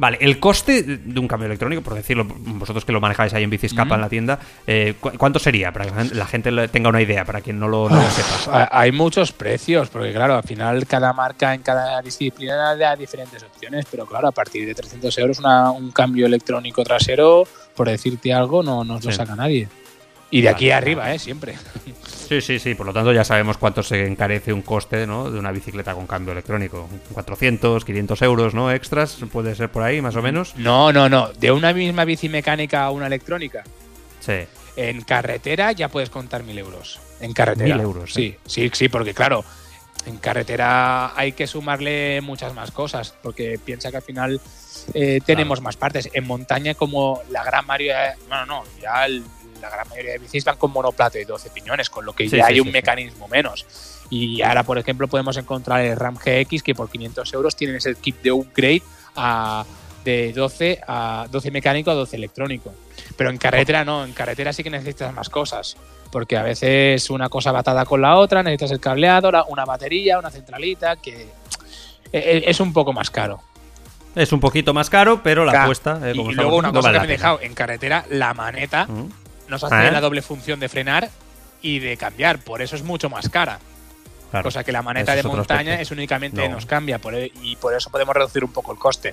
Vale, 0.00 0.16
el 0.22 0.40
coste 0.40 0.82
de 0.82 1.20
un 1.20 1.28
cambio 1.28 1.44
electrónico, 1.44 1.82
por 1.82 1.92
decirlo, 1.94 2.24
vosotros 2.26 2.86
que 2.86 2.92
lo 2.92 3.02
manejáis 3.02 3.34
ahí 3.34 3.44
en 3.44 3.50
Biciscapa 3.50 3.84
Ujú. 3.88 3.94
en 3.96 4.00
la 4.00 4.08
tienda, 4.08 4.38
eh, 4.66 4.94
¿cu- 4.98 5.10
¿cuánto 5.18 5.38
sería? 5.38 5.72
Para 5.72 5.84
que 5.84 6.14
la 6.14 6.24
gente- 6.24 6.68
tenga 6.68 6.88
una 6.88 7.02
idea, 7.02 7.26
para 7.26 7.42
quien 7.42 7.60
no 7.60 7.68
lo, 7.68 7.86
no 7.90 7.96
lo 7.96 8.10
sepa. 8.10 8.66
Hay 8.72 8.92
muchos 8.92 9.30
precios, 9.32 9.90
porque 9.90 10.10
claro, 10.14 10.36
al 10.36 10.42
final 10.42 10.86
cada 10.86 11.12
marca 11.12 11.52
en 11.52 11.60
cada 11.60 12.00
disciplina 12.00 12.74
da 12.76 12.96
diferentes 12.96 13.42
opciones, 13.42 13.84
pero 13.90 14.06
claro, 14.06 14.28
a 14.28 14.32
partir 14.32 14.64
de 14.66 14.74
300 14.74 15.18
euros 15.18 15.38
una- 15.38 15.70
un 15.70 15.90
cambio 15.90 16.24
electrónico 16.24 16.82
trasero, 16.82 17.46
por 17.76 17.86
decirte 17.90 18.32
algo, 18.32 18.62
no 18.62 18.82
nos 18.84 19.04
lo 19.04 19.10
Sí. 19.10 19.16
saca 19.18 19.36
nadie. 19.36 19.68
Y 20.30 20.42
de 20.42 20.48
aquí 20.48 20.70
arriba, 20.70 21.12
¿eh? 21.12 21.18
Siempre. 21.18 21.56
Sí, 22.28 22.40
sí, 22.40 22.58
sí, 22.60 22.74
por 22.76 22.86
lo 22.86 22.92
tanto 22.92 23.12
ya 23.12 23.24
sabemos 23.24 23.56
cuánto 23.56 23.82
se 23.82 24.06
encarece 24.06 24.52
un 24.52 24.62
coste 24.62 25.04
¿no? 25.06 25.30
de 25.32 25.38
una 25.38 25.50
bicicleta 25.50 25.94
con 25.94 26.06
cambio 26.06 26.30
electrónico. 26.32 26.88
400, 27.12 27.84
500 27.84 28.22
euros, 28.22 28.54
¿no? 28.54 28.70
Extras, 28.70 29.16
puede 29.32 29.54
ser 29.56 29.68
por 29.70 29.82
ahí, 29.82 30.00
más 30.00 30.14
o 30.14 30.22
menos. 30.22 30.54
No, 30.56 30.92
no, 30.92 31.08
no. 31.08 31.32
De 31.32 31.50
una 31.50 31.72
misma 31.72 32.04
bici 32.04 32.28
mecánica 32.28 32.84
a 32.84 32.90
una 32.92 33.08
electrónica. 33.08 33.64
Sí. 34.20 34.34
En 34.76 35.00
carretera 35.02 35.72
ya 35.72 35.88
puedes 35.88 36.10
contar 36.10 36.44
mil 36.44 36.56
euros. 36.58 37.00
En 37.20 37.32
carretera. 37.32 37.74
Mil 37.74 37.82
euros, 37.82 38.12
Sí, 38.12 38.36
sí, 38.46 38.70
sí, 38.72 38.88
porque 38.88 39.12
claro, 39.12 39.44
en 40.06 40.16
carretera 40.18 41.18
hay 41.18 41.32
que 41.32 41.48
sumarle 41.48 42.20
muchas 42.20 42.54
más 42.54 42.70
cosas, 42.70 43.12
porque 43.22 43.58
piensa 43.62 43.90
que 43.90 43.96
al 43.96 44.02
final 44.04 44.40
eh, 44.94 45.18
tenemos 45.26 45.60
más 45.60 45.76
partes. 45.76 46.08
En 46.12 46.26
montaña, 46.28 46.74
como 46.74 47.20
la 47.30 47.42
gran 47.42 47.66
mayoría, 47.66 48.14
bueno, 48.28 48.46
no, 48.46 48.62
ya 48.80 49.04
el- 49.06 49.24
la 49.60 49.70
gran 49.70 49.88
mayoría 49.88 50.12
de 50.12 50.18
bicis 50.18 50.44
van 50.44 50.56
con 50.56 50.70
monoplato 50.72 51.18
y 51.18 51.24
12 51.24 51.50
piñones, 51.50 51.90
con 51.90 52.04
lo 52.04 52.12
que 52.12 52.28
Sí, 52.28 52.36
ya 52.36 52.46
sí, 52.46 52.52
hay 52.52 52.54
sí, 52.56 52.60
un 52.60 52.72
mecanismo 52.72 53.28
menos. 53.28 53.66
Y 54.10 54.42
ahora, 54.42 54.62
por 54.64 54.78
ejemplo, 54.78 55.06
podemos 55.08 55.36
encontrar 55.36 55.80
el 55.82 55.96
Ram 55.96 56.16
GX 56.16 56.62
que 56.62 56.74
por 56.74 56.90
500 56.90 57.32
euros 57.34 57.54
tienen 57.56 57.76
ese 57.76 57.94
kit 57.94 58.20
de 58.22 58.32
upgrade 58.32 58.82
a, 59.16 59.64
de 60.04 60.32
12 60.32 60.80
a 60.86 61.26
12 61.30 61.50
mecánico 61.50 61.90
a 61.90 61.94
12 61.94 62.16
electrónico. 62.16 62.72
Pero 63.16 63.30
en 63.30 63.38
carretera 63.38 63.84
no, 63.84 64.04
en 64.04 64.12
carretera 64.12 64.52
sí 64.52 64.62
que 64.64 64.70
necesitas 64.70 65.12
más 65.14 65.28
cosas. 65.30 65.76
Porque 66.10 66.36
a 66.36 66.42
veces 66.42 67.08
una 67.10 67.28
cosa 67.28 67.52
batada 67.52 67.84
con 67.84 68.02
la 68.02 68.16
otra, 68.16 68.42
necesitas 68.42 68.72
el 68.72 68.80
cableado, 68.80 69.30
una 69.48 69.64
batería, 69.64 70.18
una 70.18 70.30
centralita, 70.30 70.96
que 70.96 71.28
e- 72.12 72.18
e- 72.18 72.50
es 72.50 72.58
un 72.58 72.72
poco 72.72 72.92
más 72.92 73.10
caro. 73.10 73.40
Es 74.16 74.32
un 74.32 74.40
poquito 74.40 74.74
más 74.74 74.90
caro, 74.90 75.22
pero 75.22 75.44
la 75.44 75.52
Claro. 75.52 75.66
apuesta, 75.66 76.00
eh, 76.10 76.16
como 76.16 76.32
y 76.32 76.34
luego 76.34 76.56
una 76.56 76.72
cosa 76.72 76.90
que 76.92 76.98
me 76.98 77.04
he 77.04 77.08
dejado, 77.08 77.40
en 77.40 77.54
carretera 77.54 78.04
la 78.10 78.34
maneta. 78.34 78.88
Nos 79.50 79.62
hace 79.64 79.74
Ah. 79.74 79.90
la 79.90 80.00
doble 80.00 80.22
función 80.22 80.60
de 80.60 80.68
frenar 80.68 81.08
y 81.62 81.78
de 81.80 81.96
cambiar, 81.96 82.38
por 82.38 82.62
eso 82.62 82.76
es 82.76 82.82
mucho 82.82 83.10
más 83.10 83.28
cara. 83.28 83.58
Claro. 84.30 84.44
Cosa 84.44 84.62
que 84.64 84.70
la 84.72 84.80
maneta 84.82 85.12
Ese 85.14 85.22
de 85.24 85.28
montaña 85.28 85.60
aspecto. 85.72 85.82
es 85.82 85.90
únicamente 85.90 86.48
No. 86.48 86.54
nos 86.54 86.64
cambia 86.66 86.98
por 87.00 87.14
e- 87.14 87.32
y 87.42 87.56
por 87.56 87.74
eso 87.74 87.90
podemos 87.90 88.14
reducir 88.14 88.44
un 88.44 88.52
poco 88.52 88.72
el 88.72 88.78
coste. 88.78 89.12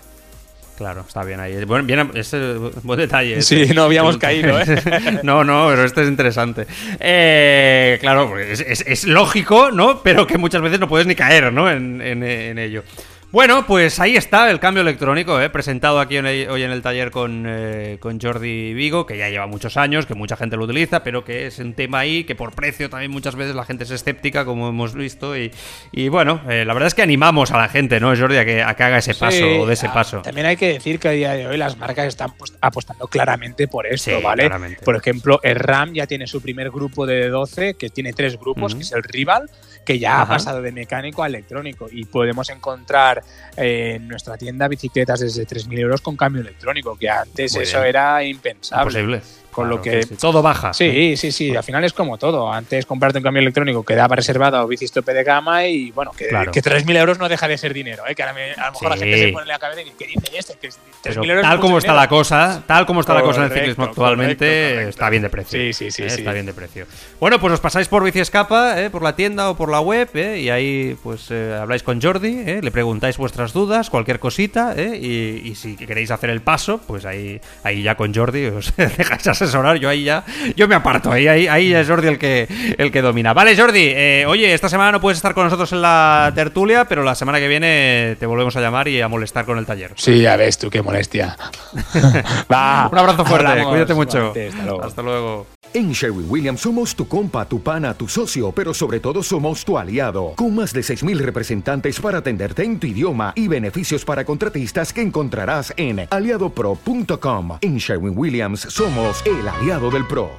Claro, 0.78 1.04
está 1.08 1.23
bien 1.23 1.39
ahí. 1.39 1.65
Bueno, 1.65 1.84
bien, 1.86 2.12
es 2.13 2.32
eh, 2.36 2.54
buen 2.84 3.00
detalle. 3.00 3.41
Sí, 3.41 3.63
este. 3.63 3.73
no 3.73 3.82
habíamos 3.86 4.17
caído, 4.17 4.60
¿eh? 4.62 4.65
no, 5.23 5.43
no, 5.43 5.69
pero 5.69 5.86
este 5.86 6.04
es 6.04 6.08
interesante. 6.08 6.67
Eh, 7.00 7.97
claro, 8.00 8.28
porque 8.30 8.52
es, 8.52 8.60
es- 8.60 8.86
es 8.86 9.04
lógico, 9.06 9.71
¿no? 9.71 10.04
Pero 10.04 10.28
que 10.28 10.38
muchas 10.38 10.62
veces 10.62 10.80
no 10.80 10.88
puedes 10.88 11.08
ni 11.08 11.15
caer, 11.15 11.52
¿no? 11.52 11.67
En, 11.69 12.00
en- 12.00 12.21
en 12.21 12.60
ello. 12.60 12.84
Bueno, 13.29 13.65
pues 13.67 13.99
ahí 13.99 14.15
está 14.15 14.49
el 14.49 14.59
cambio 14.61 14.81
electrónico, 14.83 15.41
¿eh? 15.41 15.49
presentado 15.49 15.99
aquí 15.99 16.15
en 16.15 16.25
el- 16.27 16.49
hoy 16.49 16.63
en 16.63 16.71
el 16.71 16.81
taller 16.81 17.11
con, 17.11 17.43
eh, 17.45 17.97
con 17.99 18.21
Jordi 18.21 18.73
Vigo, 18.73 19.05
que 19.05 19.17
ya 19.17 19.27
lleva 19.29 19.45
muchos 19.47 19.75
años, 19.75 20.05
que 20.05 20.13
mucha 20.15 20.37
gente 20.37 20.55
lo 20.55 20.63
utiliza, 20.63 21.03
pero 21.03 21.25
que 21.25 21.45
es 21.47 21.59
un 21.59 21.73
tema 21.73 21.99
ahí 21.99 22.23
que 22.23 22.35
por 22.35 22.53
precio 22.55 22.89
también 22.89 23.11
muchas 23.11 23.35
veces 23.35 23.53
la 23.53 23.65
gente 23.65 23.83
es 23.83 23.91
escéptica, 23.91 24.45
como 24.45 24.69
hemos 24.69 24.93
visto. 24.95 25.35
Y, 25.37 25.51
y 25.91 26.07
bueno, 26.07 26.39
eh, 26.49 26.63
la 26.65 26.73
verdad 26.73 26.87
es 26.87 26.93
que 26.95 27.01
animamos 27.01 27.51
a 27.51 27.57
la 27.57 27.67
gente, 27.67 27.99
¿no, 27.99 28.15
Jordi, 28.15 28.37
a 28.37 28.45
que, 28.45 28.63
a 28.63 28.73
que 28.77 28.83
haga 28.83 28.99
ese 28.99 29.13
paso 29.13 29.37
Sí, 29.37 29.43
o 29.59 29.65
de 29.65 29.73
ese 29.73 29.87
ah, 29.87 29.93
paso. 29.93 30.21
También 30.21 30.47
hay 30.47 30.55
que 30.55 30.69
decir 30.73 30.97
que 30.97 31.09
a 31.09 31.11
día 31.11 31.33
de 31.33 31.47
hoy 31.47 31.57
las 31.57 31.75
marcas 31.77 32.07
están 32.07 32.31
pues, 32.37 32.53
apostando 32.61 33.07
claramente 33.09 33.67
por 33.67 33.87
esto, 33.87 34.17
Sí, 34.17 34.23
¿vale? 34.23 34.43
claramente. 34.43 34.85
Por 34.85 34.95
ejemplo, 34.95 35.41
el 35.43 35.55
RAM 35.55 35.93
ya 35.93 36.07
tiene 36.07 36.27
su 36.27 36.41
primer 36.41 36.71
grupo 36.71 37.05
de 37.05 37.27
12, 37.27 37.73
que 37.73 37.89
tiene 37.89 38.13
tres 38.13 38.39
grupos, 38.39 38.73
que 38.73 38.83
es 38.83 38.91
el 38.93 39.03
Rival, 39.03 39.49
que 39.85 39.99
ya 39.99 40.21
ha 40.21 40.27
pasado 40.27 40.61
de 40.61 40.71
mecánico 40.71 41.23
a 41.23 41.27
electrónico. 41.27 41.87
Y 41.91 42.05
podemos 42.05 42.49
encontrar 42.49 43.17
eh, 43.55 43.93
en 43.95 44.07
nuestra 44.07 44.37
tienda 44.37 44.67
bicicletas 44.67 45.19
desde 45.19 45.45
3.000 45.45 45.79
euros 45.79 46.01
con 46.01 46.15
cambio 46.15 46.41
electrónico, 46.41 46.97
que 46.97 47.09
antes 47.09 47.53
Muy 47.55 47.63
eso 47.63 47.77
bien. 47.77 47.89
era 47.89 48.23
impensable. 48.23 48.99
Imposible. 48.99 49.21
Con 49.57 49.69
lo 49.69 49.81
que- 49.81 50.03
sí, 50.03 50.09
sí. 50.09 50.15
Todo 50.15 50.41
baja. 50.41 50.73
Sí, 50.73 51.17
sí, 51.17 51.31
sí. 51.31 51.55
Al 51.55 51.63
final 51.63 51.83
es 51.83 51.93
como 51.93 52.17
todo. 52.17 52.51
Antes 52.51 52.85
comprarte 52.85 53.17
un 53.17 53.23
cambio 53.23 53.41
electrónico 53.41 53.83
quedaba 53.83 54.15
reservado 54.15 54.57
a 54.57 54.65
bicis 54.65 54.91
tope 54.91 55.13
de 55.13 55.23
gama 55.23 55.65
y 55.65 55.91
bueno, 55.91 56.11
que, 56.11 56.27
Claro. 56.27 56.51
que 56.51 56.61
3.000 56.61 56.95
euros 56.97 57.17
no 57.19 57.27
deja 57.27 57.47
de 57.47 57.57
ser 57.57 57.73
dinero. 57.73 58.03
¿eh? 58.07 58.15
Que 58.15 58.23
ahora 58.23 58.33
me- 58.33 58.51
a 58.53 58.67
lo 58.67 58.71
mejor 58.73 58.89
la 58.91 58.97
gente 58.97 59.17
se 59.17 59.27
pone 59.33 59.41
en 59.43 59.47
la 59.47 59.59
cabeza 59.59 59.81
y 59.81 59.85
dice, 59.85 59.95
¿qué 59.97 60.07
dice 60.07 60.37
este? 60.37 60.53
Que 60.59 60.69
3.000 60.69 60.79
Pero 61.03 61.23
euros 61.39 61.41
tal 61.49 61.59
como 61.59 61.77
está 61.77 61.91
dinero". 61.93 62.01
la 62.03 62.07
cosa, 62.09 62.63
tal 62.67 62.85
como 62.85 62.99
está 63.01 63.13
la 63.13 63.21
cosa 63.21 63.39
en 63.45 63.51
el 63.51 63.57
ciclismo 63.57 63.83
actualmente, 63.85 64.45
correcto, 64.45 64.73
correcto. 64.75 64.89
está 64.89 65.09
bien 65.09 65.23
de 65.23 65.29
precio. 65.29 65.59
Sí, 65.59 65.73
sí, 65.73 65.91
sí, 65.91 66.03
Eh, 66.03 66.09
sí. 66.09 66.19
Está 66.19 66.33
bien 66.33 66.45
de 66.45 66.53
precio. 66.53 66.85
Bueno, 67.19 67.39
pues 67.39 67.53
os 67.53 67.59
pasáis 67.59 67.87
por 67.87 68.03
Bici 68.03 68.19
Escapa, 68.19 68.79
eh, 68.81 68.89
por 68.89 69.01
la 69.01 69.15
tienda 69.15 69.49
o 69.49 69.57
por 69.57 69.69
la 69.71 69.79
web, 69.79 70.09
eh, 70.13 70.39
y 70.39 70.49
ahí 70.49 70.95
pues 71.01 71.27
eh, 71.31 71.57
habláis 71.59 71.81
con 71.83 72.01
Jordi, 72.01 72.43
eh, 72.45 72.59
le 72.61 72.71
preguntáis 72.71 73.17
vuestras 73.17 73.53
dudas, 73.53 73.89
cualquier 73.89 74.19
cosita, 74.19 74.73
eh, 74.77 74.97
y, 75.01 75.49
y 75.49 75.55
si 75.55 75.75
queréis 75.75 76.11
hacer 76.11 76.29
el 76.29 76.41
paso, 76.41 76.79
pues 76.85 77.05
ahí, 77.05 77.41
ahí 77.63 77.81
ya 77.81 77.95
con 77.95 78.13
Jordi 78.13 78.45
os 78.45 78.73
dejáis 78.77 79.25
asesorar. 79.27 79.46
Yo 79.51 79.89
ahí 79.89 80.03
ya, 80.03 80.23
yo 80.55 80.67
me 80.67 80.75
aparto, 80.75 81.12
ahí, 81.12 81.27
ahí, 81.27 81.47
ahí 81.47 81.73
es 81.73 81.88
Jordi 81.88 82.07
el 82.07 82.17
que, 82.17 82.47
el 82.77 82.91
que 82.91 83.01
domina. 83.01 83.33
Vale, 83.33 83.55
Jordi, 83.57 83.83
eh, 83.83 84.25
oye, 84.27 84.53
esta 84.53 84.69
semana 84.69 84.91
no 84.91 85.01
puedes 85.01 85.17
estar 85.17 85.33
con 85.33 85.43
nosotros 85.45 85.71
en 85.73 85.81
la 85.81 86.31
tertulia, 86.36 86.86
pero 86.86 87.03
la 87.03 87.15
semana 87.15 87.39
que 87.39 87.47
viene 87.47 88.15
te 88.19 88.25
volvemos 88.25 88.55
a 88.55 88.62
llamar 88.62 88.88
y 88.88 89.01
a 89.01 89.07
molestar 89.07 89.45
con 89.45 89.57
el 89.57 89.65
taller. 89.65 89.91
Sí, 89.95 90.21
ya 90.21 90.36
ves 90.38 90.57
tú, 90.57 90.69
qué 90.69 90.81
molestia. 90.81 91.36
Va, 92.51 92.89
Un 92.91 92.97
abrazo 92.97 93.25
fuerte, 93.25 93.47
hablamos. 93.47 93.71
cuídate 93.71 93.93
mucho. 93.93 94.17
Igualmente, 94.17 94.47
hasta 94.49 94.63
luego. 94.65 94.83
Hasta 94.83 95.01
luego. 95.01 95.47
En 95.73 95.91
Sherwin 95.91 96.25
Williams 96.29 96.62
somos 96.62 96.95
tu 96.95 97.07
compa, 97.07 97.45
tu 97.45 97.62
pana, 97.62 97.93
tu 97.93 98.07
socio, 98.07 98.51
pero 98.53 98.73
sobre 98.73 98.99
todo 99.01 99.21
somos 99.21 99.65
tu 99.65 99.77
aliado, 99.77 100.33
con 100.36 100.55
más 100.55 100.71
de 100.73 100.79
6.000 100.79 101.17
representantes 101.17 101.99
para 101.99 102.19
atenderte 102.19 102.63
en 102.63 102.79
tu 102.79 102.88
idioma 102.88 103.33
y 103.36 103.47
beneficios 103.49 104.05
para 104.05 104.23
contratistas 104.23 104.93
que 104.93 105.01
encontrarás 105.01 105.73
en 105.75 106.07
aliadopro.com. 106.10 107.57
En 107.62 107.77
Sherwin 107.77 108.13
Williams 108.17 108.62
somos 108.62 109.21
el 109.39 109.47
aliado 109.47 109.91
del 109.91 110.06
PRO. 110.06 110.38